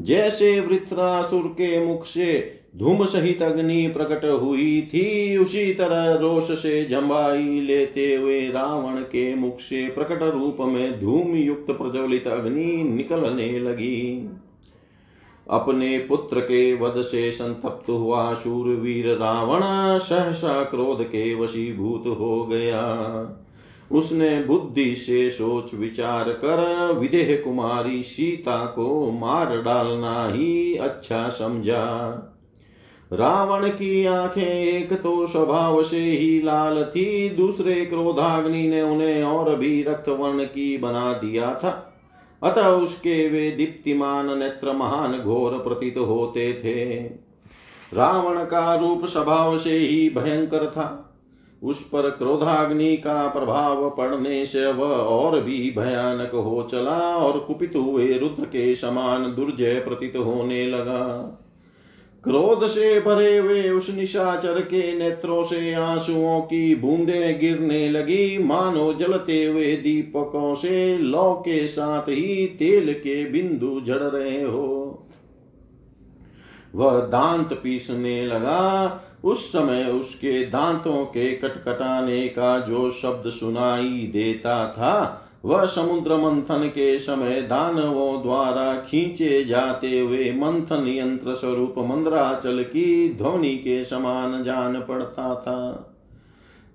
जैसे 0.01 0.61
वृत्रासुर 0.61 1.43
के 1.43 1.87
मुख 1.87 2.05
से 2.05 2.62
धूम 2.77 3.05
सहित 3.05 3.43
अग्नि 3.43 3.89
प्रकट 3.89 4.25
हुई 4.43 4.83
थी। 4.83 5.37
उसी 5.39 5.75
तरह 5.75 6.13
रोष 6.13 6.51
से 6.51 6.85
जम्बाई 6.85 7.61
लेते 7.61 8.15
हुए 8.15 8.41
रावण 8.49 9.01
के 9.01 9.35
मुख 9.35 9.61
से 9.61 9.89
प्रकट 9.89 10.23
रूप 10.23 10.57
में 10.61 11.01
धूम 11.01 11.35
युक्त 11.35 11.71
प्रज्वलित 11.71 12.27
अग्नि 12.29 12.83
निकलने 12.83 13.59
लगी। 13.59 14.31
अपने 15.51 15.99
पुत्र 15.99 16.41
के 16.41 16.75
वध 16.75 17.03
से 17.03 17.33
संतप्त 17.33 17.91
हुआ 17.91 18.35
शूरवीर 18.35 19.07
रावण 19.07 19.61
सहसा 19.99 20.65
क्रोध 20.65 21.03
के 21.03 21.35
वशीभूत 21.35 22.05
हो 22.07 22.45
गया। 22.45 22.83
उसने 23.93 24.45
बुद्धि 24.45 24.97
से 24.97 25.31
सोच 25.31 25.75
विचार 25.75 26.29
कर 26.29 26.93
विदेह 26.93 27.43
कुमारी 27.45 28.03
सीता 28.03 28.67
को 28.67 29.11
मार 29.11 29.63
डालना 29.63 30.29
ही 30.33 30.77
अच्छा 30.77 31.29
समझा। 31.29 32.29
रावण 33.13 33.69
की 33.69 34.07
आँखें 34.07 34.65
एक 34.65 34.93
तो 34.93 35.27
स्वभाव 35.27 35.83
से 35.83 36.01
ही 36.01 36.43
लाल 36.43 36.85
थी, 36.85 37.29
दूसरे 37.29 37.87
क्रोधाग्नि 37.87 38.69
ने 38.69 38.83
उन्हें 38.83 39.25
और 39.25 39.57
भी 39.57 39.83
रक्त 39.83 40.09
वर्ण 40.09 40.45
की 40.45 40.79
बना 40.79 41.13
दिया 41.13 41.55
था। 41.55 42.01
अतः 42.43 42.67
उसके 42.67 43.29
वे 43.29 43.51
दीप्तिमान 43.51 44.39
नेत्र 44.39 44.73
महान 44.73 45.19
घोर 45.19 45.53
प्रतीत 45.53 45.99
होते 45.99 46.53
थे। 46.53 46.95
रावण 47.97 48.45
का 48.45 48.75
रूप 48.75 49.07
स्वभाव 49.07 49.59
से 49.59 49.79
ही 49.79 50.11
भयंकर 50.11 50.67
था। 50.67 51.15
उस 51.63 51.83
पर 51.85 52.11
क्रोधाग्नि 52.11 52.97
का 52.97 53.29
प्रभाव 53.29 53.91
पड़ने 53.91 54.47
से 54.47 54.73
वह 54.73 54.89
और 54.89 55.41
भी 55.41 55.75
भयानक 55.79 56.31
हो 56.35 56.69
चला 56.71 57.17
और 57.17 57.39
कुपित 57.39 57.73
हुए 57.77 58.19
रुद्र 58.19 58.45
के 58.45 58.75
समान 58.75 59.35
दुर्जय 59.35 59.75
प्रतीत 59.75 60.17
होने 60.17 60.67
लगा। 60.67 61.39
क्रोध 62.25 62.67
से 62.67 63.01
भरे 63.01 63.39
हुए 63.39 63.71
उस 63.71 63.95
निशाचर 63.95 64.61
के 64.61 64.99
नेत्रों 64.99 65.43
से 65.45 65.75
आंसुओं 65.75 66.41
की 66.41 66.75
बूंदे 66.75 67.35
गिरने 67.35 67.89
लगी। 67.89 68.39
मानो 68.39 68.93
जलते 68.95 69.45
हुए 69.45 69.77
दीपकों 69.77 70.55
से 70.55 70.99
लौ 70.99 71.35
के 71.35 71.67
साथ 71.69 72.03
ही 72.03 72.47
तेल 72.47 72.93
के 72.93 73.31
बिंदु 73.31 73.81
झड़ 73.87 74.03
रहे 74.03 74.43
हो। 74.43 74.69
वह 76.75 76.99
दांत 76.99 77.53
पीसने 77.53 78.27
लगा। 78.27 79.03
उस 79.25 79.53
समय 79.53 79.85
उसके 79.85 80.45
दांतों 80.45 81.05
के 81.05 81.33
कटकटाने 81.33 82.29
का 82.29 82.59
जो 82.59 82.91
शब्द 82.91 83.31
सुनाई 83.31 84.11
देता 84.13 84.69
था 84.69 85.29
वह 85.45 85.65
समुद्र 85.67 86.17
मंथन 86.17 86.67
के 86.69 86.99
समय 86.99 87.43
दानवों 87.43 88.23
द्वारा 88.23 88.75
खींचे 88.75 89.45
जाते 89.45 90.01
हुए 90.01 90.33
मंथन 90.33 90.85
यंत्र 90.89 91.35
स्वरूप 91.35 91.75
मंद्राचल 91.79 92.63
की 92.63 93.15
ध्वनि 93.15 93.57
के 93.57 93.85
समान 93.85 94.43
जान 94.43 94.81
पड़ता 94.81 95.35
था। 95.35 95.89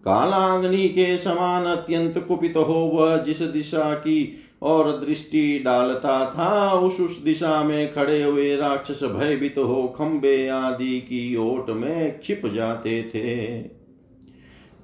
कालाग्नि 0.05 0.89
के 0.89 1.17
समान 1.17 1.65
अत्यंत 1.65 2.25
कुपित 2.27 2.53
हो 2.57 2.91
वह 2.93 3.17
जिस 3.17 3.41
दिशा 3.41 3.93
की 3.93 4.43
और 4.61 4.91
दृष्टि 4.91 5.59
डालता 5.59 6.25
था, 6.25 6.71
उस 6.71 6.99
उस 6.99 7.23
दिशा 7.23 7.63
में 7.63 7.93
खड़े 7.93 8.23
हुए 8.23 8.55
राक्षस 8.55 9.03
भयभीत 9.03 9.57
हो 9.57 9.95
खंबे 9.97 10.47
आदि 10.47 10.99
की 10.99 11.35
ओट 11.35 11.69
में 11.69 12.19
छिप 12.23 12.41
जाते 12.45 13.03
थे। 13.03 13.57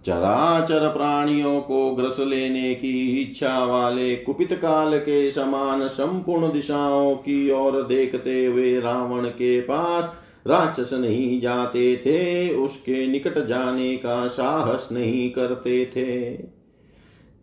चराचर 0.05 0.89
प्राणियों 0.89 1.61
को 1.61 1.95
ग्रस 1.95 2.19
लेने 2.19 2.73
की 2.75 3.21
इच्छा 3.21 3.65
वाले 3.65 4.15
कुपित 4.15 4.53
काल 4.53 4.97
के 4.99 5.31
समान 5.31 5.87
संपूर्ण 5.87 6.51
दिशाओं 6.51 7.15
की 7.15 7.51
ओर 7.51 7.81
देखते 7.83 8.45
हुए 8.45 8.79
रावण 8.79 9.27
के 9.27 9.61
पास 9.61 10.13
राक्षस 10.47 10.93
नहीं 10.93 11.39
जाते 11.41 11.95
थे, 11.97 12.49
उसके 12.55 13.07
निकट 13.07 13.47
जाने 13.47 13.97
का 13.97 14.27
साहस 14.27 14.89
नहीं 14.91 15.31
करते 15.31 15.85
थे। 15.85 16.31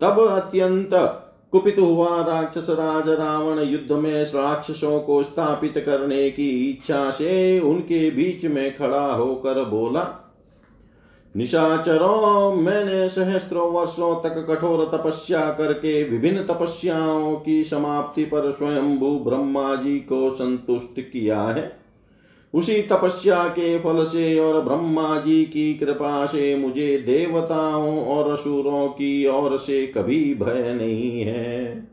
तब 0.01 0.21
अत्यंत 0.31 0.91
कुपित 1.53 1.77
हुआ 1.79 2.25
राक्षस 2.25 2.67
राज 2.71 3.09
रावण 3.09 3.61
युद्ध 3.61 3.93
में 3.93 4.25
राक्षसों 4.25 5.01
को 5.01 5.23
स्थापित 5.23 5.75
करने 5.87 6.31
की 6.31 6.71
इच्छा 6.71 7.11
से 7.11 7.61
उनके 7.61 8.11
बीच 8.11 8.45
में 8.45 8.77
खड़ा 8.77 9.13
होकर 9.13 9.65
बोला 9.65 10.27
निशाचरों 11.37 12.55
मैंने 12.55 13.09
सहस्त्रों 13.09 13.73
वर्षों 13.73 14.15
तक 14.15 14.47
कठोर 14.51 14.99
तपस्या 14.99 15.41
करके 15.41 16.05
विभिन्न 16.05 16.45
तपस्याओं 16.45 17.37
की 17.37 17.65
समाप्ति 17.65 18.25
पर 18.25 18.51
स्वयंभू 18.51 19.19
ब्रह्मा 19.19 19.75
जी 19.75 19.99
को 19.99 20.31
संतुष्ट 20.31 21.01
किया 21.01 21.43
है। 21.43 21.81
उसी 22.55 22.83
तपस्या 22.83 23.45
के 23.49 23.79
फल 23.79 24.05
से 24.05 24.39
और 24.39 24.61
ब्रह्मा 24.61 25.21
जी 25.21 25.45
की 25.45 25.75
कृपा 25.75 26.27
से 26.27 26.57
मुझे 26.57 26.99
देवताओं 26.99 28.05
और 28.05 28.33
असुरों 28.33 28.89
की 28.89 29.27
ओर 29.27 29.59
से 29.59 29.87
कभी 29.87 30.35
भय 30.35 30.75
नहीं 30.75 31.23
है। 31.23 31.89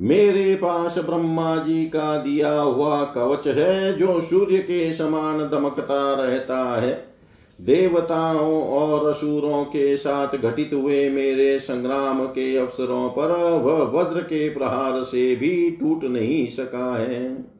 मेरे 0.00 0.54
पास 0.54 0.98
ब्रह्मा 0.98 1.56
जी 1.56 1.84
का 1.84 2.18
दिया 2.18 2.60
हुआ 2.60 3.04
कवच 3.04 3.48
है, 3.48 3.96
जो 3.96 4.20
सूर्य 4.20 4.58
के 4.58 4.92
समान 4.92 5.38
दमकता 5.38 6.14
रहता 6.14 6.80
है। 6.80 7.13
देवताओं 7.58 8.62
और 8.62 9.08
असुरों 9.08 9.64
के 9.64 9.96
साथ 9.96 10.36
घटित 10.36 10.70
हुए 10.74 11.08
मेरे 11.10 11.58
संग्राम 11.58 12.24
के 12.26 12.56
अवसरों 12.56 13.08
पर 13.08 13.30
वह 13.62 13.82
वज्र 13.92 14.20
के 14.20 14.48
प्रहार 14.48 15.02
से 15.02 15.34
भी 15.36 15.70
टूट 15.70 16.04
नहीं 16.04 16.46
सका 16.46 16.96
है। 16.98 17.54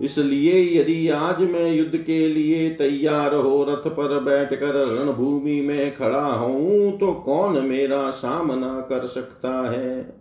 इसलिए 0.00 0.80
यदि 0.80 1.08
आज 1.08 1.40
मैं 1.42 1.72
युद्ध 1.72 1.96
के 1.96 2.28
लिए 2.28 2.68
तैयार 2.70 3.34
हो 3.34 3.62
रथ 3.64 3.88
पर 3.88 4.18
बैठकर 4.20 4.74
रणभूमि 4.86 5.60
में 5.60 5.94
खड़ा 5.96 6.24
हूँ 6.24 6.98
तो 6.98 7.12
कौन 7.12 7.58
मेरा 7.64 8.08
सामना 8.10 8.80
कर 8.80 9.06
सकता 9.06 9.70
है? 9.70 10.18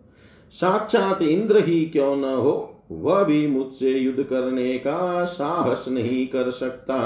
साक्षात 0.54 1.22
इंद्र 1.22 1.64
ही 1.66 1.86
क्यों 1.86 2.16
न 2.16 2.24
हो, 2.24 2.84
वह 2.92 3.24
भी 3.24 3.48
मुझसे 3.48 3.92
युद्ध 3.92 4.24
करने 4.24 4.74
का 4.78 5.24
साहस 5.24 5.86
नहीं 5.90 6.28
कर 6.28 6.50
सकता। 6.52 7.00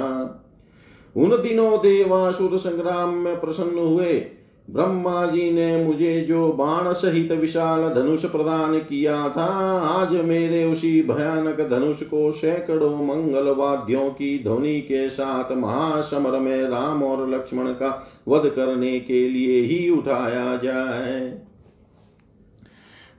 उन 1.17 1.30
दिनों 1.30 1.77
देवासुर 1.77 2.58
संग्राम 2.58 3.13
में 3.13 3.39
प्रसन्न 3.39 3.80
हुए। 3.80 4.25
ब्रह्मा 4.69 5.25
जी 5.25 5.51
ने 5.51 5.86
मुझे 5.86 6.21
जो 6.21 6.51
बाण 6.51 6.93
सहित 6.93 7.32
विशाल 7.32 7.93
धनुष 7.93 8.25
प्रदान 8.25 8.80
किया 8.80 9.30
था, 9.30 9.45
आज 9.80 10.13
मेरे 10.13 10.63
उसी 10.65 11.01
भयानक 11.01 11.62
धनुष 11.69 12.01
को 12.03 12.32
सैकड़ों 12.32 13.06
मंगल 13.06 13.49
वाद्यों 13.49 14.10
की 14.10 14.43
ध्वनि 14.43 14.82
के 14.82 15.10
साथ 15.10 15.56
महासमर 15.58 16.39
में 16.39 16.69
राम 16.69 17.03
और 17.03 17.30
लक्ष्मण 17.30 17.65
का 17.65 18.08
वध 18.27 18.49
करने 18.49 18.99
के 18.99 19.27
लिए 19.30 19.62
ही 19.62 19.89
उठाया 19.89 20.56
जाए। 20.58 21.46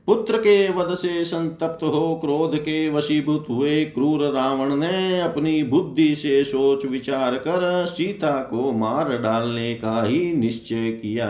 पुत्र 0.09 0.39
के 0.39 0.73
वध 0.73 0.95
से 0.95 1.25
संतप्त 1.25 1.85
हो, 1.85 2.19
क्रोध 2.21 2.59
के 2.59 2.91
वशीभूत 2.91 3.47
हुए 3.51 3.85
क्रूर 3.85 4.33
रावण 4.33 4.77
ने 4.77 5.21
अपनी 5.21 5.63
बुद्धि 5.63 6.15
से 6.15 6.45
सोच 6.45 6.87
विचार 6.87 7.35
कर 7.35 7.87
सीता 7.87 8.43
को 8.43 8.73
मार 8.73 9.19
डालने 9.19 9.75
का 9.75 10.03
ही 10.03 10.33
निश्चय 10.33 10.91
किया। 10.91 11.29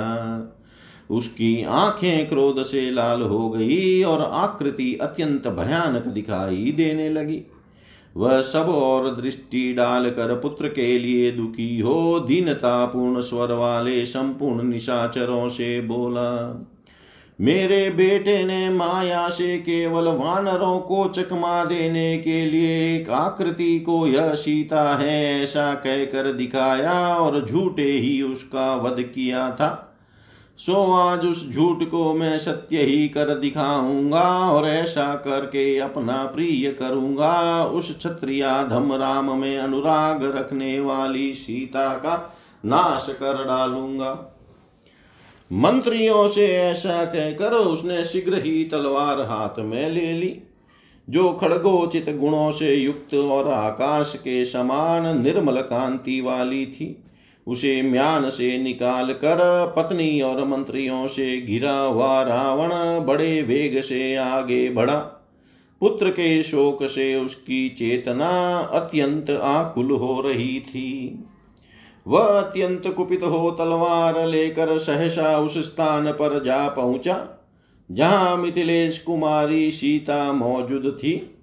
उसकी 1.11 1.65
आँखें 1.65 2.29
क्रोध 2.29 2.63
से 2.63 2.91
लाल 2.91 3.23
हो 3.23 3.51
गई 3.51 4.03
और 4.03 4.21
आकृति 4.21 4.99
अत्यंत 5.03 5.49
भयानक 5.49 6.07
दिखाई 6.07 6.75
देने 6.77 7.11
लगी। 7.11 7.43
वह 8.17 8.41
सब 8.41 8.69
और 8.69 9.23
दृष्टि 9.23 9.73
डालकर 9.73 10.35
पुत्र 10.35 10.69
के 10.69 10.99
लिए 10.99 11.33
दुखी 11.33 11.81
हो, 11.81 12.21
दीनतापूर्ण 12.21 13.21
स्वर 13.21 13.53
वाले 13.53 14.07
संपूर्ण 14.07 14.63
निशाचरों 14.63 15.49
से 15.49 15.81
बोला 15.81 16.65
मेरे 17.41 17.91
बेटे 17.91 18.45
ने 18.45 18.69
माया 18.71 19.29
से 19.29 19.59
केवल 19.59 20.09
वानरों 20.09 20.79
को 20.79 21.09
चकमा 21.09 21.65
देने 21.65 22.19
के 22.19 22.45
लिए 22.47 22.97
एक 22.97 23.11
आकृति 23.11 23.79
को 23.81 24.07
यह 24.07 24.35
सीता 24.35 24.83
है 24.97 25.43
ऐसा 25.43 25.75
कहकर 25.75 26.33
दिखाया 26.33 27.17
और 27.17 27.47
झूठे 27.47 27.91
ही 27.91 28.23
उसका 28.23 28.75
वध 28.77 29.03
किया 29.03 29.51
था। 29.51 29.85
सो 30.57 30.93
आज 30.93 31.25
उस 31.27 31.49
झूठ 31.51 31.83
को 31.83 32.15
मैं 32.15 32.39
सत्य 32.39 32.83
ही 32.83 33.09
कर 33.09 33.35
दिखाऊँगा 33.35 34.29
और 34.51 34.69
ऐसा 34.69 35.15
करके 35.15 35.79
अपना 35.79 36.25
प्रिय 36.25 36.71
करूँगा 36.71 37.65
उस 37.65 37.97
क्षत्रिया 37.99 38.63
धम 38.63 38.93
राम 38.93 39.39
में 39.39 39.59
अनुराग 39.59 40.25
रखने 40.37 40.81
वाली 40.81 41.33
सीता 41.35 41.89
का 41.95 42.35
नाश 42.65 43.07
कर 43.11 43.45
डालूँगा। 43.45 44.35
मंत्रियों 45.53 46.29
से 46.29 46.47
ऐसा 46.47 47.05
कहकर 47.05 47.53
उसने 47.53 48.05
शीघ्र 48.05 48.43
ही 48.43 48.65
तलवार 48.65 49.21
हाथ 49.21 49.61
में 49.61 49.91
ले 49.91 50.13
ली, 50.13 50.37
जो 51.11 51.33
खड़गोचित 51.33 52.17
गुणों 52.17 52.51
से 52.51 52.75
युक्त 52.75 53.15
और 53.15 53.49
आकाश 53.49 54.15
के 54.19 54.45
समान 54.45 55.23
निर्मल 55.23 55.57
कांति 55.57 56.21
वाली 56.21 56.67
थी। 56.67 57.05
उसे 57.47 57.83
म्यान 57.83 58.29
से 58.31 58.59
निकाल 58.59 59.13
कर 59.13 59.39
पत्नी 59.77 60.21
और 60.21 60.45
मंत्रियों 60.45 61.07
से 61.07 61.41
घिरा 61.41 61.79
हुआ 61.79 62.23
रावण 62.23 62.71
बड़े 63.07 63.43
वेग 63.43 63.81
से 63.81 64.17
आगे 64.17 64.71
बढ़ा। 64.71 64.99
पुत्र 65.81 66.11
के 66.11 66.43
शोक 66.43 66.85
से 66.85 67.15
उसकी 67.17 67.69
चेतना 67.69 68.59
अत्यंत 68.59 69.31
आकुल 69.31 69.91
हो 69.91 70.21
रही 70.21 70.61
थी। 70.61 71.25
वह 72.09 72.27
अत्यंत 72.41 72.87
कुपित 72.87 73.23
हो 73.23 73.51
तलवार 73.51 74.27
लेकर 74.27 74.77
सहसा 74.79 75.39
उस 75.39 75.59
स्थान 75.59 76.11
पर 76.13 76.43
जा 76.43 76.69
पहुँचा, 76.69 77.17
जहाँ 77.91 78.37
मिथिलेश 78.37 78.99
कुमारी 78.99 79.71
सीता 79.71 80.33
मौजूद 80.33 80.97
थी। 80.99 81.35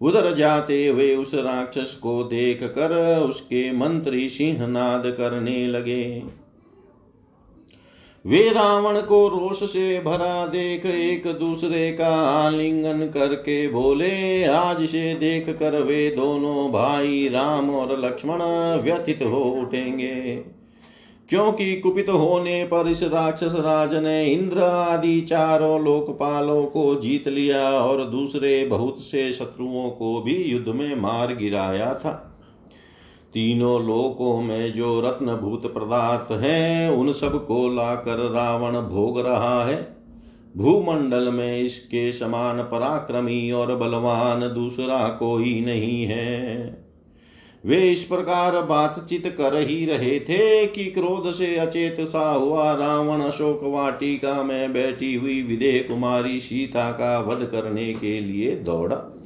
उधर 0.00 0.34
जाते 0.34 0.86
हुए 0.86 1.14
उस 1.16 1.34
राक्षस 1.34 1.94
को 2.02 2.22
देख 2.24 2.62
कर 2.62 3.18
उसके 3.18 3.70
मंत्री 3.72 4.28
सिंहनाद 4.28 5.06
करने 5.06 5.66
लगे। 5.66 6.22
वे 8.26 8.50
रावण 8.50 9.00
को 9.00 9.28
रोष 9.28 9.62
से 9.64 10.00
भरा 10.00 10.46
देख 10.46 10.86
एक 10.86 11.26
दूसरे 11.26 11.92
का 11.92 12.08
आलिंगन 12.46 12.98
करके 12.98 13.68
बोले, 13.68 14.44
आज 14.44 14.84
से 14.84 15.14
देख 15.14 15.48
कर 15.48 15.82
वे 15.82 16.10
दोनों 16.10 16.72
भाई 16.72 17.28
राम 17.28 17.70
और 17.70 18.04
लक्ष्मण 18.04 18.38
व्यथित 18.82 19.22
हो 19.22 19.40
उठेंगे। 19.40 20.44
क्योंकि 21.28 21.76
कुपित 21.76 22.08
होने 22.08 22.64
पर 22.64 22.88
इस 22.88 23.02
राक्षस 23.02 23.54
राज 23.54 23.94
ने 23.94 24.26
इंद्र 24.26 24.62
आदि 24.62 25.20
चारों 25.20 25.84
लोकपालों 25.84 26.64
को 26.64 26.94
जीत 26.94 27.28
लिया 27.28 27.70
और 27.70 28.04
दूसरे 28.04 28.66
बहुत 28.66 29.00
से 29.00 29.32
शत्रुओं 29.32 29.90
को 29.90 30.22
भी 30.22 30.34
युद्ध 30.34 30.68
में 30.68 30.96
मार 30.96 31.34
गिराया 31.34 31.94
था। 31.94 32.29
तीनों 33.34 33.86
लोकों 33.86 34.40
में 34.42 34.72
जो 34.72 35.00
रत्नभूत 35.00 35.74
पदार्थ 35.74 36.32
हैं, 36.32 36.90
उन 36.90 37.12
सबको 37.12 37.68
लाकर 37.68 38.30
रावण 38.30 38.80
भोग 38.80 39.20
रहा 39.20 39.64
है। 39.64 39.96
भूमंडल 40.56 41.28
में 41.28 41.62
इसके 41.62 42.12
समान 42.12 42.58
पराक्रमी 42.62 43.50
और 43.50 43.76
बलवान 43.76 44.40
दूसरा 44.40 45.08
कोई 45.08 45.60
नहीं 45.60 46.04
है। 46.04 46.90
वे 47.66 47.92
इस 47.92 48.04
प्रकार 48.04 48.62
बातचीत 48.62 49.26
कर 49.26 49.56
ही 49.56 49.86
रहे 49.86 50.20
थे 50.20 50.66
कि 50.66 50.84
क्रोध 50.84 51.30
से 51.30 51.56
अचेत 51.56 51.96
सा 52.00 52.32
हुआ 52.32 52.74
रावण 52.74 53.20
अशोक 53.20 53.60
वाटिका 53.64 54.42
में 54.42 54.72
बैठी 54.72 55.14
हुई 55.14 55.42
विदे 55.42 55.78
कुमारी 55.78 56.40
सीता 56.40 56.90
का 56.92 57.20
वध 57.20 57.44
करने 57.44 57.92
के 57.92 58.20
लिए 58.20 58.56
दौड़ा। 58.56 59.19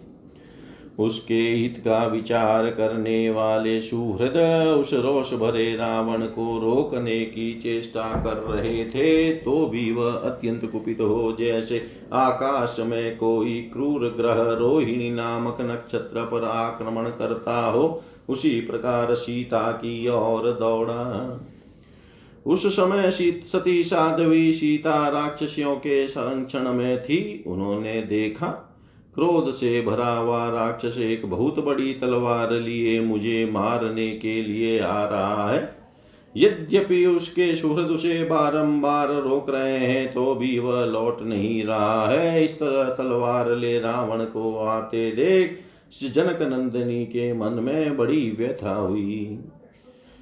उसके 0.99 1.35
हित 1.35 1.79
का 1.79 2.05
विचार 2.07 2.71
करने 2.71 3.31
वाले 3.31 3.81
सुहृद 3.81 4.37
उस 4.79 4.93
रोष 4.95 5.33
भरे 5.33 5.75
रावण 5.77 6.23
को 6.27 6.59
रोकने 6.59 7.19
की 7.21 7.55
चेष्टा 7.55 8.09
कर 8.25 8.37
रहे 8.53 8.85
थे 8.85 9.31
तो 9.35 9.67
भी 9.67 9.91
वह 9.93 10.13
अत्यंत 10.13 10.65
कुपित 10.73 11.01
हो, 11.01 11.37
जैसे 11.39 11.85
आकाश 12.13 12.77
में 12.81 13.17
कोई 13.17 13.61
क्रूर 13.73 14.09
ग्रह 14.17 14.43
रोहिणी 14.59 15.11
नामक 15.11 15.59
नक्षत्र 15.61 16.25
पर 16.25 16.45
आक्रमण 16.45 17.09
करता 17.09 17.65
हो, 17.67 18.03
उसी 18.29 18.61
प्रकार 18.61 19.15
सीता 19.15 19.71
की 19.73 20.09
ओर 20.09 20.51
दौड़ा। 20.53 21.41
उस 22.47 22.67
समय 22.77 23.11
सती 23.11 23.83
साध्वी 23.83 24.53
सीता 24.53 25.09
राक्षसियों 25.09 25.75
के 25.77 26.07
संरक्षण 26.09 26.73
में 26.73 27.03
थी, 27.03 27.45
उन्होंने 27.47 28.01
देखा 28.03 28.71
क्रोध 29.15 29.51
से 29.53 29.81
भरा 29.83 30.11
हुआ 30.11 30.49
राक्षस 30.51 30.99
एक 30.99 31.27
बहुत 31.27 31.59
बड़ी 31.65 31.93
तलवार 31.95 32.53
लिए 32.53 33.01
मुझे 33.01 33.49
मारने 33.53 34.11
के 34.13 34.43
लिए 34.43 34.79
आ 34.81 35.05
रहा 35.05 35.51
है। 35.51 35.63
यद्यपि 36.35 37.05
उसके 37.07 37.55
सुहृद 37.57 37.87
उसे 37.87 38.23
बारंबार 38.25 39.13
रोक 39.23 39.51
रहे 39.51 39.79
हैं 39.79 40.13
तो 40.13 40.35
भी 40.35 40.59
वह 40.59 40.85
लौट 40.85 41.23
नहीं 41.23 41.65
रहा 41.65 42.09
है। 42.11 42.45
इस 42.45 42.59
तरह 42.59 42.91
तलवार 42.95 43.55
ले 43.57 43.79
रावण 43.81 44.25
को 44.25 44.57
आते 44.59 45.11
देख 45.11 45.59
जनक 46.05 46.43
नंदिनी 46.43 47.05
के 47.07 47.33
मन 47.33 47.53
में 47.53 47.97
बड़ी 47.97 48.31
व्यथा 48.39 48.75
हुई। 48.75 49.39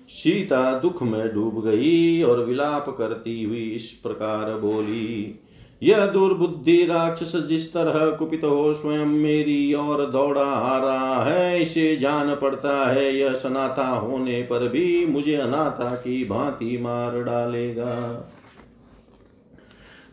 सीता 0.09 0.79
दुख 0.79 1.03
में 1.03 1.33
डूब 1.35 1.63
गई 1.65 2.23
और 2.23 2.45
विलाप 2.45 2.95
करती 2.99 3.43
हुई 3.43 3.65
इस 3.71 3.91
प्रकार 4.03 4.53
बोली 4.59 5.41
यह 5.83 6.05
दुर्बुद्धि 6.07 6.85
राक्षस 6.87 7.33
जिस 7.47 7.73
तरह 7.73 8.11
कुपित 8.11 8.45
हो 8.45 8.73
स्वयं 8.75 9.07
मेरी 9.07 9.75
ओर 9.75 10.05
दौड़ा 10.07 10.43
आ 10.43 10.77
रहा 10.79 11.25
है, 11.25 11.63
इसे 11.63 11.97
जान 11.97 12.35
पड़ता 12.35 12.91
है, 12.91 13.17
यह 13.17 13.33
सनाथा 13.33 13.89
होने 13.89 14.43
पर 14.43 14.69
भी 14.69 15.07
मुझे 15.07 15.35
अनाथा 15.37 15.95
की 15.95 16.25
भांति 16.25 16.79
मार 16.79 17.23
डालेगा। 17.23 18.29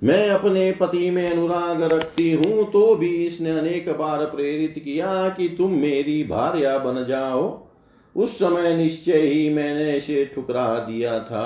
मैं 0.04 0.30
अपने 0.30 0.72
पति 0.72 1.10
में 1.10 1.30
अनुराग 1.32 1.82
रखती 1.84 2.32
हूँ 2.32 2.72
तो 2.72 2.96
भी 2.96 3.10
इसने 3.26 3.58
अनेक 3.58 3.90
बार 3.90 4.26
प्रेरित 4.26 4.76
किया 4.78 5.30
कि 5.30 5.48
तुम 5.50 5.72
मेरी 5.72 6.24
भार्या 6.24 6.78
बन 6.78 7.04
जाओ। 7.06 7.42
उस 8.16 8.38
समय 8.40 8.76
निश्चय 8.78 9.22
ही 9.22 9.50
मैंने 9.50 9.92
इसे 9.94 10.24
ठुकरा 10.26 10.68
दिया 10.80 11.20
था। 11.20 11.46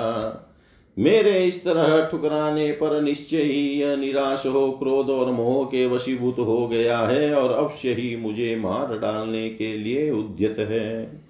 मेरे 0.96 1.32
इस 1.44 1.62
तरह 1.64 2.04
ठुकराने 2.10 2.70
पर 2.72 3.00
निश्चय 3.02 3.42
ही 3.42 3.80
यह 3.80 3.96
निराश 3.96 4.46
हो, 4.46 4.70
क्रोध 4.72 5.10
और 5.10 5.30
मोह 5.32 5.64
के 5.64 5.86
वशीभूत 5.86 6.38
हो 6.38 6.66
गया 6.68 6.98
है 6.98 7.34
और 7.34 7.52
अवश्य 7.52 7.92
ही 7.92 8.14
मुझे 8.16 8.54
मार 8.56 8.98
डालने 8.98 9.48
के 9.50 9.76
लिए 9.76 10.10
उद्यत 10.10 10.58
है। 10.60 11.24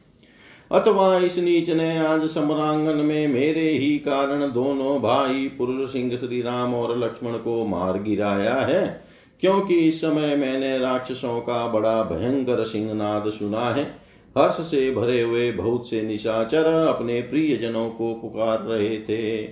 अथवा 0.71 1.17
इस 1.19 1.39
नीच 1.39 1.71
ने 1.71 1.97
आज 1.99 2.27
सम्रांगन 2.27 2.97
में 2.97 3.27
मेरे 3.29 3.69
ही 3.71 3.99
कारण 3.99 4.51
दोनों 4.53 5.01
भाई 5.03 5.49
पुरुष 5.49 5.93
सिंह 5.93 6.17
श्री 6.17 6.43
राम 6.43 6.75
और 6.75 6.97
लक्ष्मण 6.99 7.33
को 7.39 7.65
मार 7.67 8.03
गिराया 8.03 8.55
है, 8.55 9.05
क्योंकि 9.43 9.79
इस 9.79 10.01
समय 10.01 10.37
मैंने 10.37 10.79
राक्षसों 10.79 11.41
का 11.41 11.67
बड़ा 11.69 12.03
भयंकर 12.03 12.65
सिंहनाद 12.65 13.31
सुना 13.31 13.69
है। 13.71 13.85
हर्ष 14.37 14.55
से 14.61 14.91
भरे 14.91 15.21
हुए 15.23 15.51
बहुत 15.53 15.89
से 15.91 16.03
निशाचर 16.03 16.65
अपने 16.65 17.21
प्रिय 17.23 17.57
जनों 17.57 17.89
को 17.91 18.15
पुकार 18.15 18.63
रहे 18.63 18.97
थे। 19.01 19.45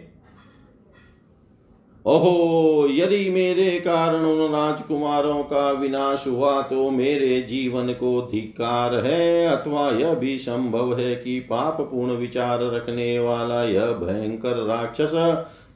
ओहो, 2.07 2.89
यदि 2.91 3.29
मेरे 3.31 3.71
कारण 3.81 4.25
उन 4.25 4.53
राजकुमारों 4.53 5.43
का 5.45 5.71
विनाश 5.71 6.25
हुआ 6.27 6.61
तो 6.63 6.89
मेरे 6.91 7.41
जीवन 7.43 7.93
को 7.93 8.21
धिकार 8.23 8.95
है, 8.95 9.47
अथवा 9.47 9.89
यह 9.91 10.15
भी 10.15 10.37
संभव 10.39 10.99
है 10.99 11.15
कि 11.17 11.39
पाप 11.41 11.81
पूर्ण 11.81 12.13
विचार 12.13 12.65
रखने 12.73 13.19
वाला 13.19 13.63
यह 13.65 13.93
भयंकर 13.99 14.57
राक्षस 14.65 15.13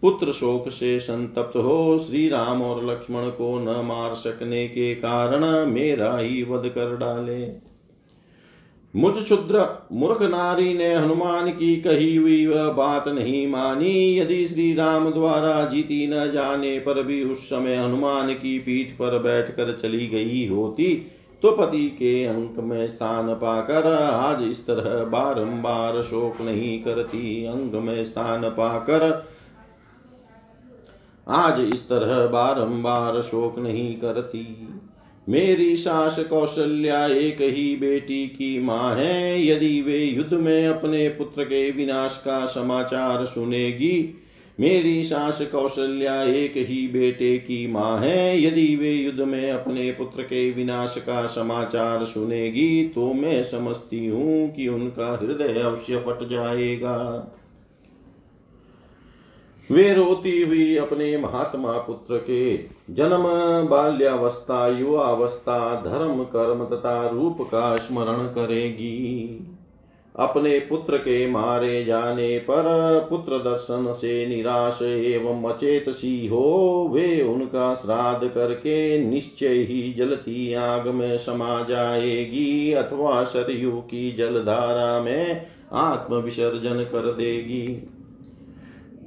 पुत्र 0.02 0.32
शोक 0.32 0.68
से 0.68 0.98
संतप्त 1.00 1.56
हो 1.56 1.98
श्री 1.98 2.28
राम 2.28 2.62
और 2.62 2.84
लक्ष्मण 2.86 3.28
को 3.30 3.58
न 3.58 3.84
मार 3.86 4.14
सकने 4.14 4.66
के 4.68 4.94
कारण 4.94 5.44
मेरा 5.66 6.16
ही 6.16 6.42
वध 6.42 6.68
कर 6.68 6.96
डाले। 6.96 7.40
मुझ 8.96 9.12
क्षुद्र 9.14 9.64
मूर्ख 9.92 10.22
नारी 10.22 10.72
ने 10.74 10.94
हनुमान 10.94 11.50
की 11.50 11.74
कही 11.76 12.14
हुई 12.16 12.46
वह 12.46 12.70
बात 12.72 13.08
नहीं 13.08 13.46
मानी। 13.48 14.18
यदि 14.18 14.46
श्री 14.48 14.72
राम 14.74 15.10
द्वारा 15.10 15.64
जीती 15.64 16.06
न 16.06 16.30
जाने 16.32 16.78
पर 16.78 17.02
भी 17.02 17.22
उस 17.24 17.44
समय 17.48 17.76
हनुमान 17.76 18.32
की 18.34 18.58
पीठ 18.58 18.92
पर 18.92 19.18
बैठकर 19.18 19.72
चली 19.72 20.06
गई 20.06 20.46
होती 20.48 20.94
तो 21.42 21.50
पति 21.52 21.86
के 21.98 22.24
अंक 22.24 22.58
में 22.58 22.86
स्थान 22.88 23.32
पाकर 23.34 23.86
आज 23.94 24.42
इस 24.42 24.66
तरह 24.66 25.04
बारंबार 25.04 26.02
शोक 26.02 26.40
नहीं 26.40 26.78
करती। 26.82 27.44
अंग 27.44 27.74
में 27.82 28.04
स्थान 28.04 28.48
पाकर 28.50 29.04
आज 31.26 31.60
इस 31.64 31.88
तरह 31.88 32.26
बारंबार 32.26 33.20
शोक 33.22 33.58
नहीं 33.58 33.94
करती। 33.96 34.44
मेरी 35.26 35.76
सास 35.76 36.18
कौशल्या 36.18 37.06
एक 37.06 37.40
ही 37.40 37.76
बेटी 37.76 38.26
की 38.26 38.58
माँ 38.60 38.94
है। 38.96 39.46
यदि 39.46 39.80
वे 39.82 39.98
युद्ध 39.98 40.34
में 40.34 40.66
अपने 40.66 41.08
पुत्र 41.08 41.44
के 41.44 41.70
विनाश 41.70 42.20
का 42.24 42.44
समाचार 42.46 43.24
सुनेगी, 43.24 44.22
मेरी 44.60 45.02
सास 45.04 45.38
कौशल्या 45.42 46.22
एक 46.24 46.52
ही 46.56 46.86
बेटे 46.88 47.36
की 47.38 47.66
माँ 47.66 47.98
है। 47.98 48.42
यदि 48.42 48.76
वे 48.76 48.92
युद्ध 48.92 49.20
में 49.20 49.50
अपने 49.50 49.90
पुत्र 49.90 50.22
के 50.22 50.50
विनाश 50.50 50.94
का 50.98 51.26
समाचार 51.26 52.04
सुनेगी 52.04 52.84
तो 52.84 53.12
मैं 53.12 53.42
समझती 53.44 54.06
हूँ 54.06 54.54
कि 54.54 54.68
उनका 54.68 55.12
हृदय 55.22 55.60
अवश्य 55.60 55.96
फट 55.96 56.28
जाएगा। 56.28 56.96
वे 59.70 59.92
रोती 59.94 60.42
हुई 60.42 60.76
अपने 60.76 61.18
महात्मा 61.18 61.72
पुत्र 61.72 62.16
के 62.16 62.56
जन्म, 62.90 63.24
बाल्यावस्था, 63.68 64.78
युवावस्था, 64.78 65.74
धर्म, 65.80 66.22
कर्म 66.24 66.64
तथा 66.64 67.08
रूप 67.08 67.38
का 67.40 67.76
स्मरण 67.76 68.26
करेगी। 68.26 69.40
अपने 70.18 70.58
पुत्र 70.58 70.96
के 70.96 71.26
मारे 71.30 71.84
जाने 71.84 72.38
पर 72.38 72.62
पुत्र 73.10 73.38
दर्शन 73.38 73.92
से 73.92 74.26
निराश 74.26 74.78
एवं 74.82 75.50
अचेत 75.50 75.88
सी 75.88 76.26
हो, 76.26 76.88
वे 76.92 77.22
उनका 77.22 77.74
श्राद्ध 77.74 78.28
करके 78.28 78.98
निश्चय 78.98 79.54
ही 79.54 79.92
जलती 79.92 80.54
आग 80.54 80.88
में 80.88 81.18
समा 81.18 81.62
जाएगी 81.62 82.72
अथवा 82.72 83.24
सरयू 83.24 83.70
की 83.70 84.12
जलधारा 84.12 85.00
में 85.00 85.46
आत्म 85.72 86.14
विसर्जन 86.14 86.82
कर 86.82 87.12
देगी। 87.12 87.88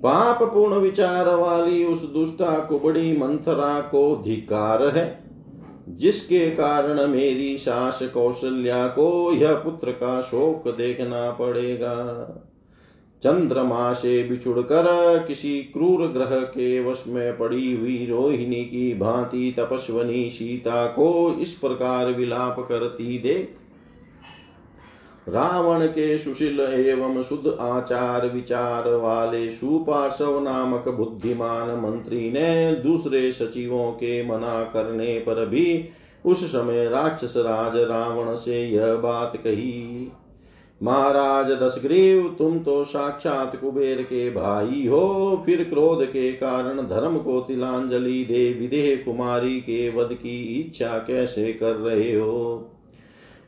पाप 0.04 0.44
पूर्ण 0.44 0.76
विचार 0.76 1.34
वाली 1.36 1.84
उस 1.86 2.04
दुष्टा 2.14 2.58
कुबड़ी 2.60 3.18
मंथरा 3.18 3.80
को 3.82 4.16
धिकार 4.26 4.84
है, 4.88 5.24
जिसके 5.90 6.40
कारण 6.52 7.08
मेरी 7.08 7.58
सास 7.58 8.00
कौशल्या 8.14 8.88
को 8.88 9.34
यह 9.34 9.54
पुत्र 9.56 9.92
का 9.92 10.22
शोक 10.22 10.68
देखना 10.68 11.30
पड़ेगा। 11.32 11.96
चंद्रमा 13.22 13.94
से 13.94 14.24
बिछुड़कर 14.24 14.86
किसी 15.28 15.58
क्रूर 15.64 16.08
ग्रह 16.08 16.40
के 16.42 16.80
वश 16.86 17.04
में 17.08 17.38
पड़ी 17.38 17.76
हुई 17.78 18.06
रोहिणी 18.10 18.64
की 18.66 18.94
भांति 18.94 19.54
तपस्वनी 19.58 20.30
सीता 20.30 20.86
को 20.88 21.38
इस 21.40 21.54
प्रकार 21.54 22.14
विलाप 22.14 22.60
करती 22.60 23.18
देख 23.20 23.56
रावण 25.30 25.86
के 25.86 26.18
सुशील 26.18 26.60
एवं 26.60 27.22
शुद्ध 27.24 27.58
आचार 27.60 28.28
विचार 28.28 28.89
वाले 28.94 29.50
सुपार्शव 29.50 30.39
नामक 30.44 30.89
बुद्धिमान 30.89 31.80
मंत्री 31.80 32.30
ने 32.32 32.76
दूसरे 32.76 33.32
सचिवों 33.32 33.92
के 33.92 34.24
मना 34.28 34.63
करने 34.63 35.20
पर 35.20 35.46
भी 35.46 35.89
उस 36.26 36.52
समय 36.52 36.89
राक्षस 36.89 37.34
राज 37.38 37.76
रावण 37.76 38.36
से 38.36 38.65
यह 38.65 38.96
बात 38.96 39.38
कही, 39.38 40.12
महाराज 40.84 41.52
दशग्रीव, 41.52 42.36
तुम 42.39 42.60
तो 42.60 42.84
साक्षात 42.86 43.56
कुबेर 43.56 44.02
के 44.02 44.30
भाई 44.30 44.88
हो। 44.88 45.44
फिर 45.46 45.63
क्रोध 45.63 46.06
के 46.06 46.32
कारण 46.32 46.82
धर्म 46.82 47.18
को 47.18 47.39
तिलांजलि 47.42 48.24
दे 48.26 48.54
विदेह 48.54 49.04
कुमारी 49.06 49.60
के 49.60 49.89
वध 49.89 50.13
की 50.13 50.42
इच्छा 50.60 50.98
कैसे 50.98 51.54
कर 51.54 51.76
रहे 51.76 52.15
हो? 52.15 52.72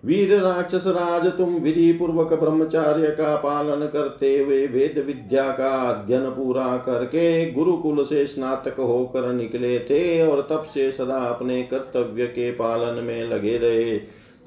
वीर 0.06 0.40
राक्षस 0.40 0.84
राज 0.88 1.28
तुम 1.28 1.50
विधि 1.50 1.94
पूर्वक 1.94 2.34
ब्रह्मचार्य 2.34 3.08
का 3.08 3.36
पालन 3.36 3.86
करते 3.86 4.40
हुए 4.40 4.68
वेद 4.68 5.04
विद्या 5.08 5.44
का 5.52 5.70
अध्ययन 5.90 6.30
पूरा 6.30 6.78
करके 6.78 7.52
गुरुकुल 7.52 8.04
से 8.04 8.26
स्नातक 8.28 8.80
होकर 8.80 9.34
निकले 9.34 9.80
थे 9.80 10.28
और 10.28 10.48
तब 10.50 10.64
से 10.74 10.92
सदा 10.92 11.18
अपने 11.18 11.64
कर्तव्य 11.64 12.26
के 12.26 12.52
पालन 12.52 13.04
में 13.04 13.30
लगे 13.30 13.58
रहे। 13.58 13.98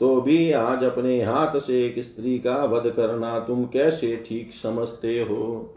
तो 0.01 0.21
भी 0.21 0.53
आज 0.53 0.85
अपने 0.85 1.23
हाथ 1.23 1.61
से 1.61 1.87
एक 1.87 1.95
स्त्री 1.99 2.39
का 2.39 2.65
वध 2.65 2.91
करना 2.91 3.39
तुम 3.39 3.65
कैसे 3.65 4.25
ठीक 4.29 4.51
समझते 4.53 5.21
हो? 5.21 5.75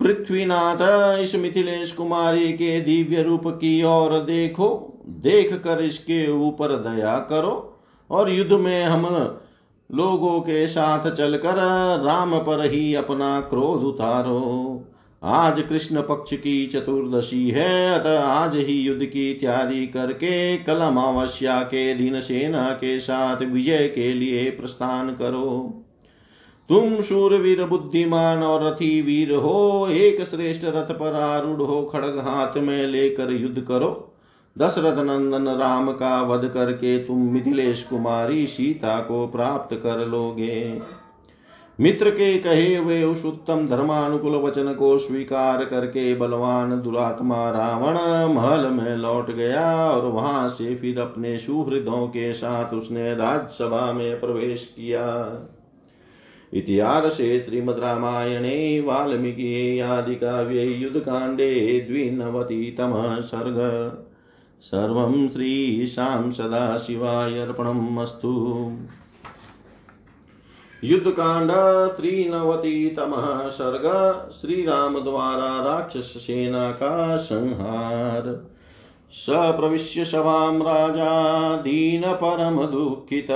पृथ्वीनाथ, 0.00 0.78
इस 1.18 1.36
मिथिलेश 1.36 1.92
कुमारी 1.92 2.52
के 2.52 2.80
दिव्य 2.80 3.22
रूप 3.22 3.46
की 3.46 3.82
ओर 3.82 4.18
देखो। 4.18 4.98
देख 5.06 5.54
कर 5.54 5.80
इसके 5.80 6.30
ऊपर 6.30 6.68
दया 6.68 7.18
करो। 7.18 7.74
और 8.10 8.30
युद्ध 8.30 8.52
में 8.52 8.84
हम 8.84 9.06
लोगों 9.94 10.40
के 10.40 10.66
साथ 10.66 11.10
चलकर 11.10 11.54
राम 12.04 12.38
पर 12.38 12.70
ही 12.70 12.94
अपना 12.94 13.40
क्रोध 13.40 13.84
उतारो। 13.84 14.84
आज 15.22 15.62
कृष्ण 15.62 16.02
पक्ष 16.02 16.36
की 16.36 16.66
चतुर्दशी 16.66 17.50
है, 17.50 18.00
अतः 18.00 18.20
आज 18.20 18.56
ही 18.56 18.72
युद्ध 18.72 19.04
की 19.04 19.34
तैयारी 19.34 19.86
करके 19.86 20.56
कल 20.56 20.76
अमावस्या 20.76 21.62
के 21.62 21.94
दिन 21.94 22.20
सेना 22.20 22.70
के 22.70 22.98
साथ 23.00 23.42
विजय 23.42 23.88
के 23.88 24.14
लिए 24.14 24.50
प्रस्थान 24.50 25.10
करो। 25.10 25.84
तुम 26.68 27.00
शूरवीर 27.00 27.64
बुद्धिमान 27.64 28.42
और 28.42 28.66
रथी 28.66 29.02
वीर 29.02 29.34
हो, 29.34 29.88
एक 29.90 30.24
श्रेष्ठ 30.24 30.64
रथ 30.64 30.94
पर 30.94 31.14
आरूढ़ 31.14 31.62
हो 31.62 31.82
खड़ग 31.82 32.18
हाथ 32.18 32.56
में 32.56 32.86
लेकर 32.86 33.32
युद्ध 33.32 33.60
करो। 33.60 34.07
दशरथ 34.58 34.98
नंदन 34.98 35.48
राम 35.48 35.92
का 35.92 36.22
वध 36.22 36.48
करके 36.48 36.98
तुम 36.98 37.18
मिथिलेश 37.18 37.84
कुमारी 37.84 38.46
सीता 38.46 39.00
को 39.00 39.26
प्राप्त 39.26 39.76
कर 39.76 40.06
लोगे। 40.06 40.78
मित्र 41.80 42.10
के 42.10 42.38
कहे 42.38 42.76
हुए 42.76 43.02
उस 43.02 43.24
उत्तम 43.24 43.68
धर्मानुकूल 43.68 44.34
वचन 44.34 44.72
को 44.74 44.98
स्वीकार 44.98 45.64
करके 45.64 46.14
बलवान 46.14 46.80
दुरात्मा 46.80 47.50
रावण 47.50 47.94
महल 48.34 48.66
में 48.66 48.96
लौट 48.96 49.30
गया 49.30 49.90
और 49.90 50.06
वहाँ 50.06 50.48
से 50.48 50.74
फिर 50.74 50.98
अपने 51.00 51.38
सुहृदों 51.38 52.06
के 52.06 52.32
साथ 52.32 52.74
उसने 52.74 53.14
राज्यसभा 53.14 53.92
में 53.92 54.20
प्रवेश 54.20 54.74
किया। 54.76 55.06
इतिहासे 56.52 57.38
श्रीमद्रामायणे 57.40 58.80
वाल्मीकि 58.80 59.80
आदिकाव्ये 59.80 60.64
युद्धकाण्डे 60.64 61.80
द्विनवतितमः 61.90 63.20
सर्ग। 63.20 63.58
सर्वं 64.60 65.28
श्रीशां 65.28 66.30
सदाशिवाय 66.30 67.38
अर्पणम् 67.38 67.98
अस्तु 67.98 68.72
युद्ध 70.84 71.10
कांड 71.10 71.50
त्रिनवतितमः 71.96 73.48
सर्ग 73.48 73.84
श्री 74.40 74.66
राम 74.66 74.98
द्वारा 74.98 75.80
का 76.72 77.16
संहार 77.16 78.48
स 79.12 79.26
प्रविश्य 79.30 80.04
सभां 80.04 80.58
राजा 80.58 81.56
दीन 81.56 82.02
परम 82.06 82.66
दुःखित, 82.66 83.26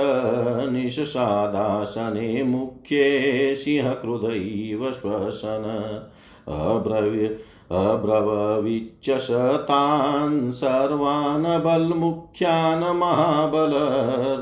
निशसादासने 0.71 2.43
मुख्ये 2.43 3.55
सिंहक्रुधैव 3.55 4.93
श्वसन। 4.93 5.63
अब्रवी 6.47 7.27
सर्वान् 10.51 11.63
बलमुख्यान् 11.63 12.97
महाबल 12.97 13.71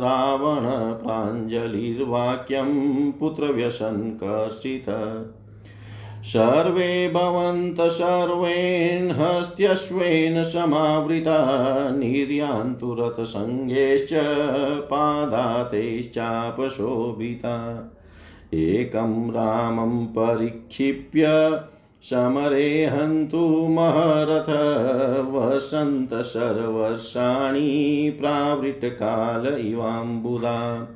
रावण 0.02 0.94
प्राञ्जलिर्वाक्यं 1.04 2.70
पुत्रव्यसन्कर्षित 3.12 4.86
सर्वे 6.24 7.10
भवन्त 7.10 7.82
सर्वेण 7.82 9.12
हस्त्यश्वेन 9.12 10.44
समावृता। 10.44 11.38
निर्यान्तु 11.92 12.98
रथसङ्गेश्च 13.00 14.10
पादातैश्चापशोभिता। 14.84 15.96
एकं 18.54 19.32
रामं 19.32 20.06
परिक्षिप्य 20.06 21.24
समरे 22.02 22.86
हन्तु 22.86 23.68
महरथ, 23.68 24.50
वसन्त 25.32 26.14
सर्वर्षाणि 26.14 28.18
प्रावृतकाल 28.22 29.48
इवाम्बुदा। 29.48 30.88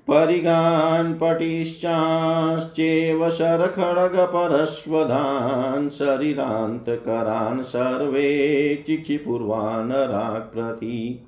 परिगान् 0.07 1.13
पटिश्चाश्चेव 1.13 3.29
शरखड्गपरश्वधान् 3.29 5.89
शरीरान्तकरान् 5.89 7.63
सर्वे 7.63 8.83
चिक्षिपूर्वान् 8.87 9.91
राक्प्रति 9.91 11.25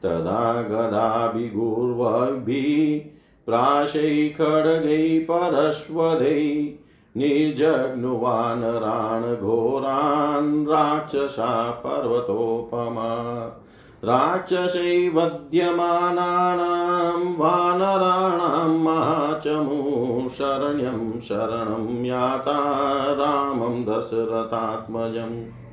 तदा 0.02 0.62
गदाभिगुर्वभिः 0.62 3.21
प्राशै 3.46 4.34
खड्गै 4.38 5.26
परश्वदै 5.30 6.72
निर्जग्नुवानरान् 7.16 9.40
घोरान् 9.40 10.66
राक्षसा 10.66 11.70
पर्वतोपमा। 11.70 13.58
राक्षसै 14.04 15.08
वध्यमानानां 15.08 17.36
वानराणां 17.36 18.68
महाचमु 18.68 20.28
शरण्यं 20.28 21.20
शरणं 21.20 22.04
याता 22.04 23.12
रामं 23.12 23.84
दशरथात्मजम्। 23.84 25.71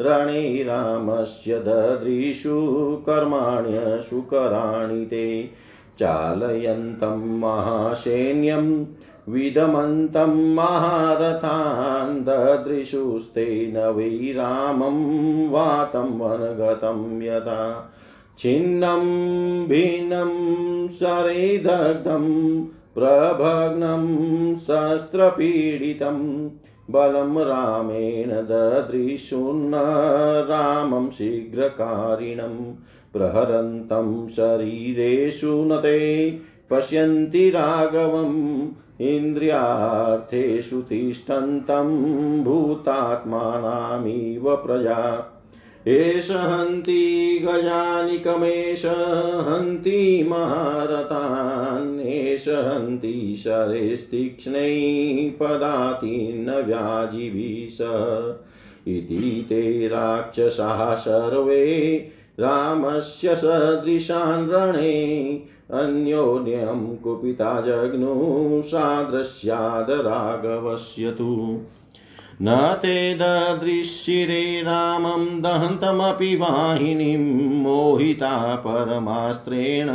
रणे 0.00 0.62
रामस्य 0.62 1.58
ददृशु 1.58 3.02
कर्माण्यसुकराणि 3.06 5.06
ते। 5.06 5.50
चालयन्तं 5.98 7.38
महासैन्यं 7.38 8.86
विदमन्तं 9.28 10.54
महारथान् 10.54 12.24
ददृशुस्तेन 12.24 13.90
वै 13.90 14.08
रामं 14.08 15.50
वातं 15.50 16.18
वनगतं 16.18 17.22
यथा। 17.22 17.92
छिन्नं, 18.38 19.68
भिन्नं 19.68 20.88
सरेदग्धं 20.88 22.64
प्रभग्नं 22.94 24.56
शस्त्रपीडितं 24.56 26.18
बलं 26.90 27.46
रामेण 27.46 28.46
ददृशुन्न 28.46 29.74
रामं 30.50 31.10
शीघ्रकारिणं 31.10 32.56
प्रहरन्तं 33.12 34.28
शरीरेषु 34.28 35.64
न 35.64 35.78
ते 35.82 36.30
पश्यन्ति 36.70 37.50
राघवम् 37.50 38.68
इन्द्रियार्थेषु 39.00 40.80
तिष्ठन्तं 40.90 41.88
भूतात्मानामिव 42.44 44.56
प्रजा 44.66 45.29
एष 45.88 46.30
हन्ति 46.30 47.40
गजानिकमेष 47.44 48.86
हन्ति 48.86 50.26
महारथान् 50.28 52.00
एष 52.00 52.48
हन्ति 52.48 53.36
शरेस्तीक्ष्णै 53.38 55.36
पदाति 55.40 56.32
न 56.34 56.50
व्याजिभिष। 56.50 57.78
इति 58.88 59.46
ते 59.48 59.88
राक्षसाः 59.88 60.94
सर्वे 60.94 61.96
रामस्य 62.40 63.34
सदृशान् 63.34 64.50
रणे। 64.50 65.42
अन्योन्यं 65.70 66.96
कुपिता 66.96 67.60
जग्नु 67.60 68.62
सादृश्याद् 68.62 69.90
राघवस्य 69.90 71.10
तु 71.10 71.60
न 72.42 72.78
ते 72.82 73.14
ददृशिरे 73.14 74.62
रामं 74.62 75.42
दहन्तमपि 75.42 76.36
वाहिनीं 76.36 77.62
मोहिता 77.62 78.56
परमास्त्रेण 78.56 79.88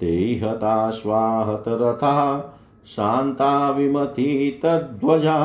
ते 0.00 0.40
हताश्वाहतरथा 0.44 2.52
शान्ता 2.86 3.70
विमथितध्वजा 3.70 5.38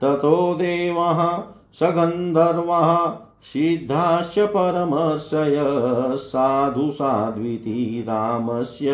ततो 0.00 0.54
देवाः 0.54 1.42
सगन्धर्वाः 1.72 3.16
सिद्धाश्च 3.42 4.38
परमर्षय। 4.38 5.54
साधु 6.16 6.90
साध्विति 6.90 8.04
रामस्य 8.08 8.90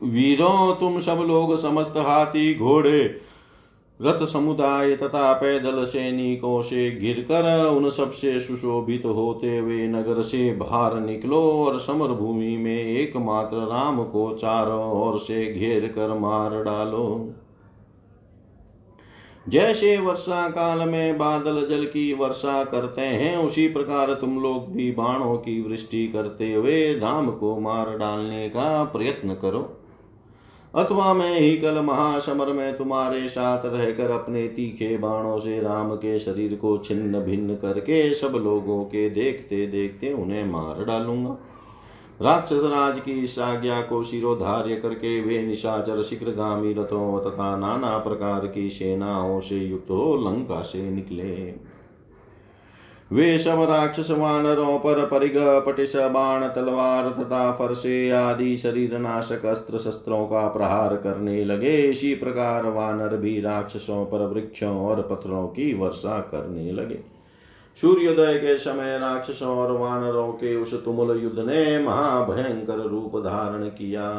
वीरों, 0.04 0.76
तुम 0.76 1.00
सब 1.00 1.24
लोग 1.28 1.56
समस्त 1.58 1.94
हाथी 1.98 2.54
घोड़े 2.56 3.22
रथ 4.02 4.26
समुदाय 4.26 4.96
तथा 4.96 5.34
पैदल 5.34 5.84
सैनिकों 5.84 6.62
से 6.62 6.92
घिर 6.92 7.22
कर 7.22 7.66
उन 7.68 7.90
सबसे 7.90 8.40
सुशोभित 8.40 9.04
तो 9.04 9.14
होते 9.14 9.58
हुए 9.58 9.88
नगर 9.88 10.22
से 10.22 10.52
बाहर 10.52 11.00
निकलो 11.00 11.42
और 11.42 11.80
समर 11.80 12.08
भूमि 12.08 12.58
में 12.58 12.84
एकमात्र 12.84 13.58
राम 13.58 14.04
को 14.04 14.36
चारों 14.36 14.92
ओर 14.92 15.20
से 15.20 15.54
घेर 15.54 15.88
कर 15.88 16.14
मार 16.14 16.64
डालो। 16.64 17.34
जैसे 19.50 19.98
वर्षा 19.98 20.50
काल 20.50 20.90
में 20.90 21.18
बादल 21.18 21.68
जल 21.70 21.86
की 21.86 22.14
वर्षा 22.14 22.64
करते 22.64 23.02
हैं, 23.02 23.38
उसी 23.38 23.68
प्रकार 23.68 24.14
तुम 24.14 24.40
लोग 24.42 24.74
भी 24.74 24.92
बाणों 24.92 25.36
की 25.36 25.62
वृष्टि 25.62 26.08
करते 26.08 26.54
हुए 26.54 27.00
राम 27.00 27.32
को 27.32 27.60
मार 27.60 27.98
डालने 27.98 28.50
का 28.50 28.84
प्रयत्न 28.84 29.34
करो। 29.34 29.77
अथवा 30.78 31.14
मैं 31.14 31.40
ही 31.40 31.58
कल 31.58 31.80
महासमर 31.82 32.52
में 32.54 32.78
तुम्हारे 32.78 33.28
साथ 33.30 33.66
रहकर 33.66 34.12
अपने 34.12 34.48
तीखे 34.48 34.98
बाणों 34.98 35.40
से 35.40 35.60
राम 35.62 35.96
के 35.96 36.20
शरीर 36.20 36.56
को 36.56 36.78
छिन्न 36.78 37.20
भिन्न 37.20 37.56
करके 37.56 38.14
सब 38.14 38.36
लोगों 38.36 38.84
के 38.86 39.10
देखते 39.10 39.68
देखते 39.68 40.14
उन्हें 40.14 40.46
मार 40.46 40.84
डालूँगा। 40.86 41.38
राक्षस 42.22 42.62
राज 42.64 43.00
की 43.00 43.12
इस 43.12 43.40
आज्ञा 43.40 43.82
को 43.82 44.04
शिरोधार्य 44.04 44.76
करके 44.76 45.22
वे 45.22 45.42
निशाचर 45.42 46.02
शीघ्रगामी 46.02 46.74
रथों 46.74 47.20
तथा 47.20 47.56
नाना 47.58 47.98
प्रकार 47.98 48.48
की 48.48 48.70
सेनाओं 48.70 49.40
से 49.42 49.56
युक्त 49.56 49.90
हो 49.90 50.16
लंका 50.30 50.62
से 50.62 50.90
निकले। 50.92 51.34
वे 53.12 53.38
सब 53.38 53.62
राक्षस 53.62 54.12
वानरों 54.12 54.80
पर 54.80 55.06
परिग 55.06 55.34
पटिश 55.38 55.96
बाण, 55.96 56.48
तलवार 56.48 57.10
तथा 57.10 57.52
फरसे 57.52 58.10
आदि 58.10 58.58
शरीर 58.58 58.98
नाशक 58.98 59.46
अस्त्र 59.46 59.78
शस्त्रों 59.78 60.26
का 60.26 60.48
प्रहार 60.48 60.96
करने 60.96 61.46
लगे। 61.46 61.78
इसी 61.78 62.16
प्रकार 62.16 62.66
वानर 62.66 63.18
भी 63.18 63.42
राक्षसों 63.42 64.06
पर 64.06 64.26
वृक्षों 64.28 64.78
और 64.78 65.02
पत्थरों 65.02 65.48
की 65.48 65.74
वर्षा 65.74 66.20
करने 66.20 66.72
लगे। 66.72 67.00
सूर्योदय 67.82 68.34
के 68.34 68.58
समय 68.58 68.98
राक्षसों 69.00 69.58
और 69.58 69.72
वानरों 69.72 70.32
के 70.32 70.56
उस 70.56 70.86
तुमुल 70.86 71.24
युद्ध 71.24 71.40
ने 71.40 71.80
महाभयंकर 71.80 72.78
रूप 72.78 73.18
धारण 73.18 73.64
किया। 73.64 74.10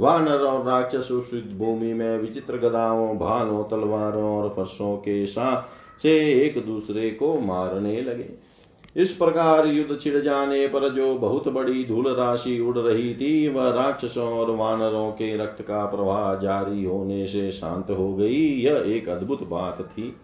वानर 0.00 0.38
और 0.38 0.66
राक्षस 0.66 1.10
उस 1.10 1.30
भूमि 1.58 1.92
में 1.94 2.18
विचित्र 2.18 2.56
गदाओं, 2.56 3.18
भालों, 3.18 3.64
तलवारों 3.64 4.36
और 4.36 4.48
फरसों 4.50 4.96
के 4.96 5.26
साथ 5.26 5.81
से 5.98 6.42
एक 6.42 6.66
दूसरे 6.66 7.10
को 7.10 7.40
मारने 7.40 8.02
लगे। 8.02 8.52
इस 8.96 9.12
प्रकार 9.12 9.66
युद्ध 9.66 10.00
छिड़ 10.00 10.22
जाने 10.22 10.66
पर 10.66 10.88
जो 10.94 11.14
बहुत 11.14 11.48
बड़ी 11.48 11.84
धूल 11.84 12.08
राशि 12.08 12.60
उड़ 12.60 12.78
रही 12.78 13.14
थी, 13.14 13.48
वह 13.48 13.70
राक्षसों 13.70 14.28
और 14.28 14.50
वानरों 14.50 15.10
के 15.10 15.36
रक्त 15.36 15.62
का 15.62 15.84
प्रवाह 15.84 16.34
जारी 16.34 16.84
होने 16.84 17.26
से 17.26 17.52
शांत 17.52 17.90
हो 17.90 18.14
गई। 18.14 18.42
यह 18.60 18.84
एक 18.86 19.08
अद्भुत 19.08 19.48
बात 19.48 19.82
थी। 19.82 20.16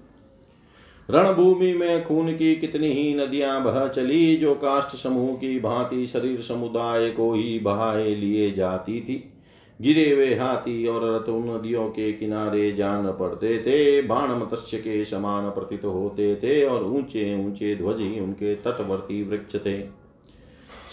रणभूमि 1.11 1.73
में 1.73 2.05
खून 2.05 2.37
की 2.37 2.57
कितनी 2.57 2.89
ही 2.89 3.15
नदियाँ 3.15 3.65
बह 3.65 3.89
चली, 3.89 4.37
जो 4.37 4.55
काष्ठ 4.55 4.97
समूह 4.97 5.37
की 5.37 5.61
भांति 5.61 6.07
शरीर 6.07 6.41
समुदाय 6.41 7.11
को 7.11 7.33
ही 7.33 7.59
बहाए 7.59 8.15
लिए 8.15 8.51
जाती 8.51 9.01
थी। 9.01 9.33
गिरे 9.81 10.11
हुए 10.11 10.35
हाथी 10.35 10.87
और 10.87 11.05
रथ 11.05 11.29
उन 11.29 11.49
नदियों 11.51 11.89
के 11.89 12.13
किनारे 12.13 12.71
जान 12.73 13.07
पड़ते 13.11 13.59
थे, 13.59 14.03
बाण 14.03 14.31
मत्स्य 14.31 14.79
के 14.79 15.05
समान 15.05 15.51
प्रतीत 15.51 15.85
होते 15.85 16.35
थे 16.37 16.65
और 16.65 16.85
ऊँचे 16.85 17.47
ऊँचे 17.47 17.75
ध्वज 17.77 18.01
ही 18.01 18.21
उनके 18.21 18.55
तटवर्ती 18.55 19.23
वृक्ष 19.23 19.57
थे। 19.57 19.81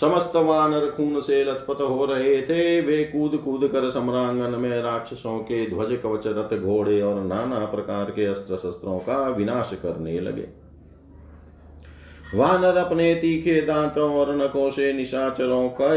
समस्त 0.02 0.36
वानर 0.36 0.90
खून 0.92 1.20
से 1.20 1.44
लथपथ 1.44 1.82
हो 1.82 2.06
रहे 2.06 2.42
थे, 2.42 2.82
वे 2.82 3.04
कूद 3.04 3.36
कूद 3.36 3.68
कर 3.68 3.90
सम्रांगन 3.90 4.60
में 4.60 4.82
राक्षसों 4.82 5.38
के 5.40 5.66
ध्वज 5.70 5.98
कवच, 6.04 6.28
रथ 6.28 6.58
घोड़े 6.58 7.02
और 7.02 7.22
नाना 7.22 7.66
प्रकार 7.66 8.12
के 8.12 8.26
अस्त्र 8.26 8.58
शस्त्रों 8.58 9.00
का 9.00 9.28
विनाश 9.30 9.80
करने 9.84 10.20
लगे। 10.20 10.48
वानर 12.36 12.78
अपने 12.78 13.14
तीखे 13.16 13.62
दांतों 13.62 14.12
और 14.16 14.36
नकों 14.36 14.70
से 14.70 14.92
निशाचरों 14.94 15.68
का 15.70 15.96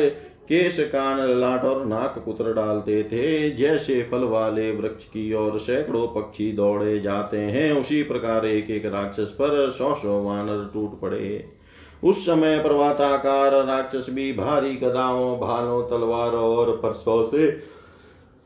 केश 0.48 0.78
कान 0.80 1.18
लाट 1.40 1.64
और 1.64 1.84
नाक 1.86 2.22
कुतर 2.24 2.52
डालते 2.52 3.02
थे। 3.02 3.50
जैसे 3.50 4.02
फल 4.02 4.22
वाले 4.24 4.70
वृक्ष 4.72 5.04
की 5.04 5.32
ओर 5.34 5.58
सैकड़ों 5.58 6.06
पक्षी 6.06 6.52
दौड़े 6.52 7.00
जाते 7.00 7.38
हैं, 7.38 7.72
उसी 7.72 8.02
प्रकार 8.02 8.46
एक 8.46 8.70
एक 8.70 8.86
राक्षस 8.86 9.30
पर 9.30 9.70
सौ 9.70 9.94
सौ 9.94 10.22
वानर 10.22 10.70
टूट 10.74 11.00
पड़े। 11.00 11.44
उस 12.04 12.26
समय 12.26 12.58
पर्वताकार 12.58 13.64
राक्षस 13.64 14.06
भी 14.10 14.32
भारी 14.32 14.74
गदाओं, 14.74 15.38
भालों, 15.40 15.82
तलवारों 15.82 16.56
और 16.56 16.76
परसों 16.76 17.24
से 17.26 17.46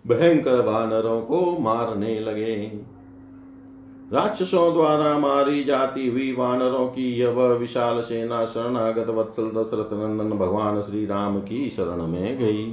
भयंकर 0.05 0.61
वानरों 0.61 1.21
को 1.21 1.59
मारने 1.59 2.21
लगे। 2.21 2.57
राक्षसों 4.13 4.73
द्वारा 4.75 5.19
मारी 5.19 5.65
जाती 5.65 6.09
हुई 6.09 6.33
वानरों 6.33 6.87
की 6.87 7.13
यह 7.13 7.31
विशाल 7.31 8.01
सेना 8.01 8.45
शरणागत 8.45 9.09
वत्सल 9.09 9.45
दशरथ 9.45 9.93
नंदन 9.93 10.37
भगवान 10.39 10.81
श्री 10.83 11.07
राम 11.07 11.39
की 11.41 11.69
शरण 11.71 12.07
में 12.07 12.39
गई। 12.39 12.67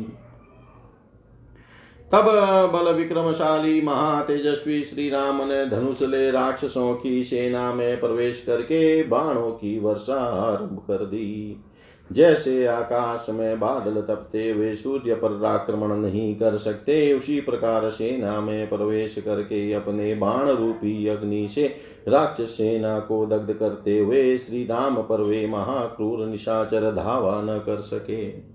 तब 2.11 2.25
बल 2.73 2.93
विक्रमशाली 2.93 3.81
महातेजस्वी 3.81 4.83
श्री 4.83 5.09
राम 5.09 5.41
ने 5.43 5.65
धनुष 5.65 6.01
ले 6.01 6.31
राक्षसों 6.31 6.93
की 6.95 7.23
सेना 7.23 7.73
में 7.73 7.99
प्रवेश 7.99 8.43
करके 8.47 9.03
बाणों 9.03 9.51
की 9.51 9.79
वर्षा 9.79 10.19
आरंभ 10.45 10.81
कर 10.87 11.05
दी। 11.05 11.63
जैसे 12.11 12.65
आकाश 12.65 13.25
में 13.29 13.59
बादल 13.59 14.01
तपते 14.01 14.49
हुए 14.51 14.75
सूर्य 14.75 15.15
पर 15.15 15.45
आक्रमण 15.45 15.95
नहीं 15.95 16.35
कर 16.35 16.57
सकते, 16.57 17.13
उसी 17.13 17.41
प्रकार 17.41 17.89
सेना 17.89 18.41
में 18.41 18.69
प्रवेश 18.69 19.15
करके 19.25 19.73
अपने 19.73 20.15
बाण 20.15 20.47
रूपी 20.47 21.07
अग्नि 21.07 21.47
से 21.47 21.75
राक्षस 22.07 22.57
सेना 22.57 22.99
को 22.99 23.25
दग्ध 23.25 23.53
करते 23.53 23.99
हुए 23.99 24.37
श्री 24.37 24.63
राम 24.63 24.95
पर 24.95 25.21
वे 25.21 25.47
महाक्रूर 25.47 26.25
निशाचर 26.27 26.91
धावा 26.91 27.41
न 27.41 27.59
कर 27.59 27.81
सके। 27.81 28.49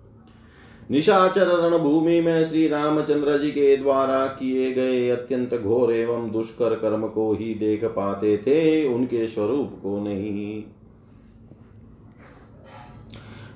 निशाचर 0.90 1.46
रणभूमि 1.46 2.20
में 2.20 2.44
श्री 2.44 2.68
रामचंद्र 2.68 3.38
जी 3.38 3.50
के 3.50 3.76
द्वारा 3.76 4.26
किए 4.26 4.72
गए 4.72 5.08
अत्यंत 5.10 5.54
घोर 5.54 5.92
एवं 5.92 6.30
दुष्कर 6.30 6.74
कर्म 6.74 7.06
को 7.06 7.32
ही 7.32 7.54
देख 7.54 7.84
पाते 7.84 8.36
थे, 8.36 8.88
उनके 8.88 9.26
स्वरूप 9.26 9.80
को 9.82 10.04
नहीं। 10.04 10.62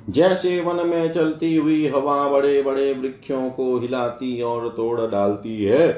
जैसे 0.09 0.61
वन 0.61 0.86
में 0.88 1.12
चलती 1.12 1.54
हुई 1.56 1.86
हवा 1.86 2.28
बड़े 2.28 2.62
बड़े 2.62 2.92
वृक्षों 2.92 3.48
को 3.50 3.78
हिलाती 3.78 4.40
और 4.42 4.68
तोड़ 4.68 5.11
डालती 5.11 5.64
है 5.64 5.88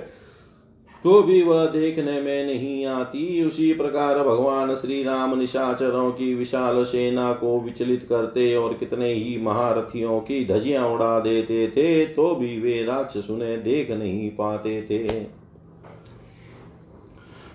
तो 1.04 1.22
भी 1.22 1.42
वह 1.42 1.64
देखने 1.66 2.20
में 2.20 2.46
नहीं 2.46 2.84
आती। 2.86 3.42
उसी 3.44 3.72
प्रकार 3.74 4.18
भगवान 4.18 4.74
श्री 4.76 5.02
राम 5.02 5.38
निशाचरों 5.38 6.10
की 6.10 6.34
विशाल 6.34 6.82
सेना 6.84 7.32
को 7.32 7.60
विचलित 7.60 8.06
करते 8.08 8.54
और 8.56 8.74
कितने 8.74 9.12
ही 9.12 9.36
महारथियों 9.42 10.18
की 10.20 10.44
धजियाँ 10.46 10.86
उड़ा 10.88 11.18
देते 11.20 11.66
थे 11.68 12.04
तो 12.06 12.34
भी 12.34 12.60
वे 12.60 12.82
राक्षस 12.84 13.30
उन्हें 13.30 13.62
देख 13.62 13.90
नहीं 13.90 14.30
पाते 14.30 14.80
थे। 14.82 15.39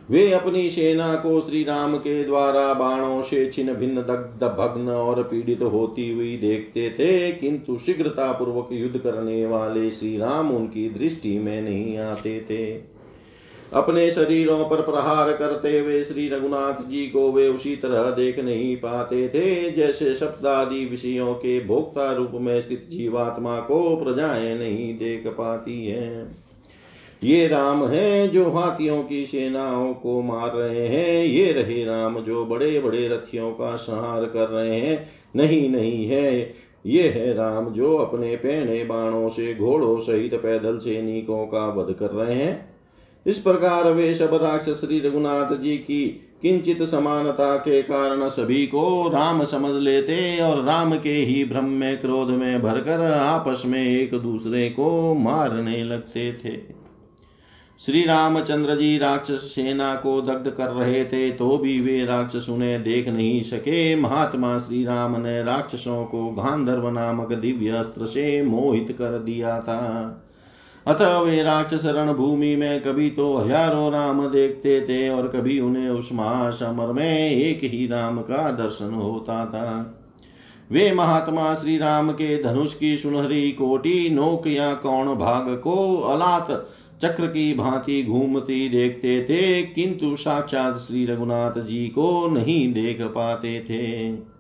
वे 0.10 0.32
अपनी 0.32 0.70
सेना 0.70 1.16
को 1.16 1.40
श्री 1.42 1.64
राम 1.64 1.98
के 1.98 2.24
द्वारा 2.24 2.74
बाणों 2.74 3.22
से 3.22 3.50
छिन्न 3.52 3.74
भिन्न 3.74 4.02
दग्ध 4.02 4.44
भग्न 4.44 4.90
और 4.90 5.24
पीड़ित 5.24 5.62
होती 5.62 6.10
हुई 6.12 6.38
देखते 6.38 6.90
थे, 6.90 7.32
किंतु 7.32 7.78
शीघ्रता 7.78 8.32
पूर्वक 8.32 8.70
युद्ध 8.72 8.98
करने 8.98 9.46
वाले 9.46 9.92
श्री 9.92 10.18
राम 10.18 10.52
उनकी 10.52 10.90
दृष्टि 10.90 11.38
में 11.40 11.62
नहीं 11.62 11.98
आते 11.98 12.40
थे। 12.50 12.96
अपने 13.74 14.12
शरीरों 14.12 14.64
पर 14.66 14.82
प्रहार 14.82 15.34
करते 15.34 15.80
हुए 15.80 16.04
श्री 16.04 16.30
रघुनाथ 16.30 16.88
जी 16.90 17.08
को 17.08 17.32
वे 17.32 17.48
उसी 17.50 17.76
तरह 17.76 18.12
देख 18.12 18.40
नहीं 18.40 18.76
पाते 18.76 19.28
थे, 19.28 19.72
जैसे 19.72 20.16
शब्दादि 20.16 20.86
विषयों 20.86 21.34
के 21.34 21.60
भोक्ता 21.66 22.12
रूप 22.12 22.32
में 22.34 22.62
स्थित 22.62 22.88
जीवात्मा 22.90 23.60
को 23.60 23.96
प्रजाएँ 24.04 24.58
नहीं 24.58 24.94
देख 24.98 25.28
पाती 25.28 25.86
हैं। 25.88 26.45
ये 27.24 27.48
राम 27.48 27.86
है 27.88 28.28
जो 28.28 28.50
हाथियों 28.52 29.04
की 29.04 29.26
सेनाओं 29.26 29.94
को 29.94 30.22
मार 30.22 30.54
रहे 30.54 30.88
हैं। 30.88 31.26
ये 31.26 31.52
रहे 31.52 31.86
राम 31.86 32.20
जो 32.20 32.46
बड़े 32.46 32.80
बड़े 32.80 33.08
रथियों 33.08 33.52
का 33.52 33.76
संहार 33.76 34.26
कर 34.26 34.48
रहे 34.48 34.80
हैं। 34.80 35.06
नहीं 35.36 35.70
नहीं 35.70 36.06
है। 36.06 36.54
ये 36.86 37.10
है 37.10 37.34
राम 37.34 37.70
जो 37.70 37.96
अपने 37.98 38.36
पहने 38.36 38.84
बाणों 38.84 39.30
से 39.30 39.56
घोड़ों 39.56 40.00
सहित 40.00 40.36
पैदल 40.36 40.78
सैनिकों 40.78 41.46
का 41.46 41.68
वध 41.68 41.94
कर 41.94 42.10
रहे 42.10 42.36
हैं। 42.36 42.76
इस 43.26 43.40
प्रकार 43.40 43.92
वे 43.92 44.14
सब 44.14 44.30
राक्षस 44.34 44.82
श्री 44.82 45.00
रघुनाथ 45.00 45.56
जी 45.56 45.78
की 45.78 46.22
किंचित 46.42 46.84
समानता 46.84 47.56
के 47.56 47.82
कारण 47.82 48.30
सभी 48.30 48.68
को 48.68 49.10
राम 49.10 49.44
समझ 49.44 49.82
लेते 49.82 50.42
और 50.42 50.64
राम 50.64 51.00
के 51.00 51.14
ही 51.14 51.46
भ्रम 51.46 51.66
में 51.66 52.02
क्रोध 52.02 52.30
में 52.30 52.62
भरकर 52.62 53.02
आपस 53.12 53.64
में 53.66 53.84
एक 53.88 54.16
दूसरे 54.16 54.70
को 54.70 55.14
मारने 55.14 55.84
लगते 55.84 56.34
थे। 56.34 56.85
श्री 57.80 58.02
रामचंद्र 58.06 58.76
जी 58.76 58.98
राक्षस 58.98 59.42
सेना 59.46 59.94
को 59.96 60.22
दग्ध 60.22 60.50
कर 60.50 60.70
रहे 60.70 61.04
थे 61.06 61.30
तो 61.32 61.58
भी 61.58 61.80
वे 61.82 62.06
राक्षस 62.06 62.46
उन्हें 62.50 62.84
देख 62.84 63.08
नहीं 63.08 63.42
सके। 63.42 63.96
महात्मा 63.96 64.58
श्री 64.60 64.84
राम 64.86 65.16
ने 65.22 65.42
राक्षसों 65.44 66.04
को 66.06 66.30
गांधर्व 66.34 66.90
नामक 66.90 67.34
दिव्य 67.34 67.70
अस्त्र 67.70 68.06
से 68.06 68.42
मोहित 68.44 68.92
कर 68.92 69.18
दिया 69.20 69.60
था। 69.60 69.82
अतः 70.86 71.18
वे 71.18 71.42
राक्षस 71.44 71.86
रण 71.86 72.14
भूमि 72.14 72.56
में 72.56 72.82
कभी 72.82 73.10
तो 73.10 73.36
हज़ारों 73.36 73.92
राम 73.92 74.26
देखते 74.28 74.80
थे 74.82 75.08
और 75.10 75.28
कभी 75.28 75.60
उन्हें 75.60 75.90
उस 75.90 76.10
महासमर 76.14 76.94
में 76.94 77.30
एक 77.30 77.64
ही 77.64 77.86
राम 77.88 78.22
का 78.22 78.50
दर्शन 78.54 78.94
होता 78.94 79.46
था। 79.46 80.02
वे 80.70 80.92
महात्मा 80.94 81.54
श्री 81.54 81.78
राम 81.78 82.12
के 82.12 82.42
धनुष 82.44 82.74
की 82.74 82.96
सुनहरी 82.98 83.52
कोटि 83.52 84.10
नोक 84.12 84.48
या 84.48 84.74
कौन 84.76 85.14
भाग 85.16 85.50
को 85.64 85.96
अलात 86.04 86.50
चक्र 87.02 87.28
की 87.28 87.54
भांति 87.54 88.04
घूमती 88.04 88.70
देखते 88.70 89.24
थे, 89.24 89.62
किंतु 89.64 90.16
साक्षात 90.16 90.78
श्री 90.78 91.06
रघुनाथ 91.06 91.62
जी 91.66 91.88
को 91.88 92.28
नहीं 92.28 92.74
देख 92.74 93.02
पाते 93.02 93.60
थे। 93.60 94.36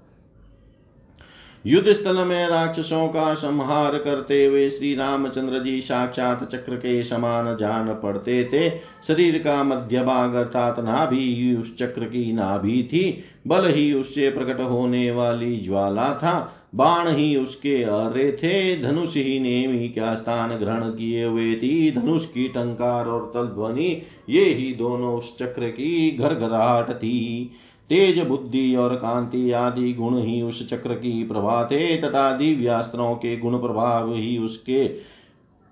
युद्ध 1.65 1.93
स्थल 1.93 2.17
में 2.17 2.47
राक्षसों 2.47 3.07
का 3.07 3.33
संहार 3.33 3.97
करते 3.97 4.45
हुए 4.45 4.69
श्री 4.69 4.95
रामचंद्र 4.95 5.59
जी 5.59 5.81
साक्षात 5.81 6.43
चक्र 6.51 6.75
के 6.75 7.03
समान 7.03 7.55
जान 7.57 7.93
पड़ते 7.93 8.43
थे। 8.53 8.69
शरीर 9.07 9.37
का 9.37 9.63
मध्य 9.63 10.03
भाग 10.03 10.33
अर्थात 10.33 10.79
नाभि, 10.79 11.55
उस 11.61 11.77
चक्र 11.77 12.05
की 12.05 12.33
नाभि 12.33 12.83
थी, 12.83 13.23
बल 13.47 13.67
ही 13.67 13.93
उससे 13.93 14.29
प्रकट 14.29 14.61
होने 14.61 15.11
वाली 15.11 15.57
ज्वाला 15.57 16.13
था। 16.13 16.54
बाण 16.75 17.07
ही 17.07 17.35
उसके 17.35 17.83
अरे 17.83 18.31
थे। 18.31 18.81
धनुष 18.81 19.15
ही 19.15 19.39
नेमी 19.39 19.89
क्या 19.89 20.15
स्थान 20.15 20.55
ग्रहण 20.57 20.89
किए 20.89 21.25
हुए 21.25 21.55
थी? 21.55 21.91
धनुष 21.91 22.25
की 22.25 22.47
टंकार 22.47 23.05
और 23.05 23.31
तल 23.33 23.45
ध्वनि 23.45 24.01
ये 24.29 24.43
ही 24.43 24.73
दोनों 24.73 25.17
उस 25.17 25.37
चक्र 25.37 25.67
की 25.67 26.11
घर 26.11 26.33
घरघराहट 26.33 26.91
थी। 26.91 27.51
तेज 27.89 28.19
बुद्धि 28.19 28.75
और 28.75 28.95
कांति 28.95 29.51
आदि 29.51 29.93
गुण 29.93 30.17
ही 30.17 30.41
उस 30.41 30.69
चक्र 30.69 30.93
की 30.93 31.23
प्रभा 31.23 31.65
थे, 31.65 31.97
तथा 31.97 32.37
दिव्यास्त्रों 32.37 33.15
के 33.15 33.37
गुण 33.37 33.57
प्रभाव 33.57 34.13
ही 34.13 34.37
उसके 34.37 34.87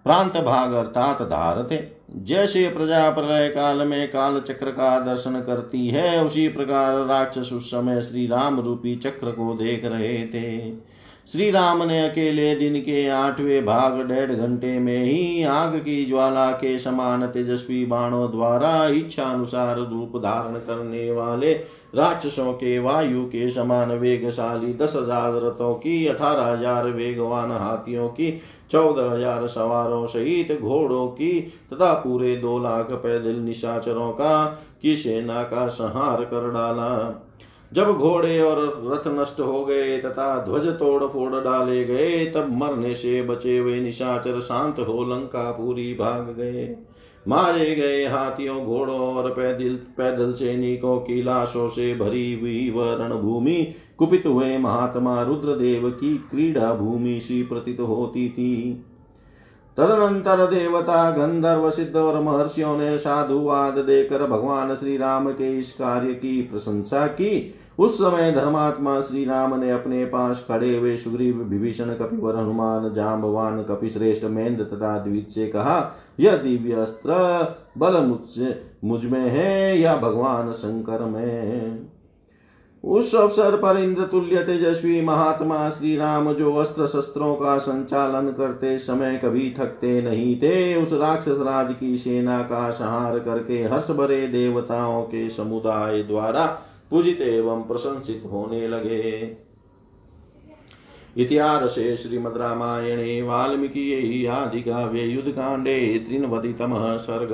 प्रांत 0.05 0.37
भाग 0.37 0.73
अर्थात 0.73 1.21
धार 1.21 1.67
थे। 1.71 2.03
जैसे 2.15 2.69
प्रजा 2.69 3.09
प्रलय 3.09 3.49
काल 3.49 3.87
में 3.87 4.11
काल 4.11 4.39
चक्र 4.39 4.65
का 4.65 4.99
दर्शन 4.99 5.31
करती 5.31 5.87
है, 5.87 6.25
उसी 6.25 6.47
प्रकार 6.47 7.05
राक्षस 7.05 7.53
उस 7.53 7.71
समय 7.71 8.01
श्री 8.01 8.27
राम 8.27 8.59
रूपी 8.59 8.95
चक्र 8.95 9.31
को 9.31 9.53
देख 9.53 9.85
रहे 9.85 10.25
थे। 10.25 10.69
श्री 11.27 11.49
राम 11.51 11.83
ने 11.83 11.99
अकेले 12.09 12.55
दिन 12.55 12.79
के 12.81 13.07
आठवें 13.07 13.65
भाग 13.65 13.99
डेढ़ 14.07 14.31
घंटे 14.31 14.79
में 14.79 15.03
ही 15.03 15.43
आग 15.43 15.75
की 15.75 16.05
ज्वाला 16.05 16.51
के 16.51 16.79
समान 16.79 17.25
तेजस्वी 17.27 17.85
बाणों 17.85 18.31
द्वारा 18.31 18.87
इच्छा 18.87 19.23
अनुसार 19.23 19.77
रूप 19.77 20.17
धारण 20.17 20.53
करने 20.53 21.11
वाले 21.11 21.53
राक्षसों 21.95 22.53
के 22.53 22.77
वायु 22.79 23.25
के 23.25 23.49
समान 23.49 23.91
वेगशाली 23.91 24.73
दस 24.73 24.93
हज़ार 24.95 25.33
रथों 25.33 25.73
की, 25.75 26.05
अठारह 26.07 26.45
हज़ार 26.45 26.87
वेगवान 26.87 27.51
हाथियों 27.51 28.07
की, 28.09 28.41
चौदह 28.71 29.11
हज़ार 29.11 29.47
सवारों 29.47 30.07
सहित 30.07 30.61
घोड़ों 30.61 31.07
की, 31.07 31.39
तथा 31.73 31.93
पूरे 31.93 32.35
दो 32.35 32.59
लाख 32.59 32.91
पैदल 32.91 33.35
निशाचरों 33.35 34.11
का 34.11 34.45
की 34.81 34.95
सेना 34.95 35.43
का 35.43 35.67
संहार 35.67 36.23
कर 36.23 36.51
डाला। 36.51 36.89
जब 37.73 37.93
घोड़े 37.93 38.41
और 38.41 38.59
रथ 38.85 39.07
नष्ट 39.19 39.39
हो 39.39 39.65
गए 39.65 39.97
तथा 39.97 40.45
ध्वज 40.45 40.67
तोड़ 40.67 41.03
फोड़ 41.03 41.43
डाले 41.43 41.83
गए, 41.83 42.25
तब 42.25 42.47
मरने 42.51 42.95
से 42.95 43.21
बचे 43.21 43.57
हुए 43.57 43.79
निशाचर 43.79 44.39
शांत 44.39 44.79
हो 44.79 45.03
लंका 45.03 45.51
पूरी 45.51 45.93
भाग 45.93 46.35
गए। 46.37 46.75
मारे 47.27 47.75
गए 47.75 48.05
हाथियों, 48.05 48.65
घोड़ों 48.65 48.99
और 48.99 49.31
पैदल 49.31 49.75
पैदल 49.97 50.33
सैनिकों 50.33 50.99
की 50.99 51.23
लाशों 51.23 51.69
से 51.69 51.95
भरी 51.95 52.33
हुई 52.33 52.69
वह 52.69 52.93
रणभूमि, 52.93 53.73
कुपित 53.97 54.23
हुए 54.25 54.57
महात्मा 54.57 55.21
रुद्रदेव 55.21 55.89
की 55.89 56.17
क्रीड़ा 56.17 56.73
भूमि 56.73 57.19
सी 57.21 57.43
प्रतीत 57.43 57.79
होती 57.79 58.29
थी। 58.29 58.85
तदनंतर 59.77 60.45
देवता 60.45 61.11
गंधर्व 61.11 61.69
सिद्ध 61.71 61.95
और 61.95 62.21
महर्षियों 62.21 62.77
ने 62.77 62.97
साधुवाद 62.97 63.73
देकर 63.73 64.27
भगवान 64.27 64.75
श्री 64.75 64.97
राम 64.97 65.31
के 65.31 65.57
इस 65.59 65.71
कार्य 65.71 66.13
की 66.13 66.41
प्रशंसा 66.41 67.07
की। 67.07 67.55
उस 67.79 67.95
समय 67.95 68.31
धर्मात्मा 68.31 69.01
श्री 69.01 69.25
राम 69.25 69.55
ने 69.59 69.71
अपने 69.71 70.05
पास 70.05 70.45
खड़े 70.47 70.75
हुए 70.77 70.97
सुग्रीव, 70.97 71.37
विभीषण, 71.37 71.85
कपिवर, 71.85 72.35
हनुमान 72.35 72.93
जाम्बवान 72.93 73.63
कपिश्रेष्ठ 73.63 74.25
मेन्द्र 74.25 74.63
तथा 74.63 74.97
द्वित 74.97 75.29
से 75.29 75.47
कहा, 75.47 75.95
यह 76.19 76.37
दिव्य 76.37 76.73
अस्त्र 76.73 77.13
बल 77.77 77.97
मुझसे 77.97 78.61
मुझमें 78.83 79.29
है 79.29 79.79
या 79.79 79.95
भगवान 79.95 80.51
शंकर 80.51 81.05
में? 81.05 81.92
उस 82.83 83.15
अवसर 83.15 83.55
पर 83.55 83.77
इंद्र 83.77 84.03
तुल्य 84.03 84.43
तेजस्वी 84.43 85.01
महात्मा 85.01 85.69
श्री 85.69 85.95
राम 85.97 86.33
जो 86.33 86.55
अस्त्र 86.55 86.87
शस्त्रों 86.87 87.35
का 87.35 87.57
संचालन 87.57 88.31
करते 88.31 88.77
समय 88.77 89.19
कभी 89.23 89.53
थकते 89.59 90.01
नहीं 90.01 90.35
थे, 90.37 90.75
उस 90.75 90.93
राक्षस 90.93 91.37
राज 91.39 91.75
की 91.79 91.97
सेना 91.97 92.41
का 92.41 92.69
संहार 92.71 93.19
करके 93.19 93.63
हर्ष 93.63 93.91
भरे 93.91 94.27
देवताओं 94.27 95.03
के 95.03 95.29
समुदाय 95.29 96.03
द्वारा 96.03 96.45
पूजित 96.89 97.21
एवं 97.21 97.61
प्रशंसित 97.61 98.23
होने 98.31 98.67
लगे। 98.67 99.37
इतिहासे 101.17 101.97
श्रीमद् 101.97 102.37
रामायणे, 102.37 103.21
वाल्मीकि 103.21 104.25
आदिकाव्ये 104.25 105.05
युद्धकाण्डे, 105.05 106.05
त्रिनवतितमः 106.07 106.97
सर्ग। 106.97 107.31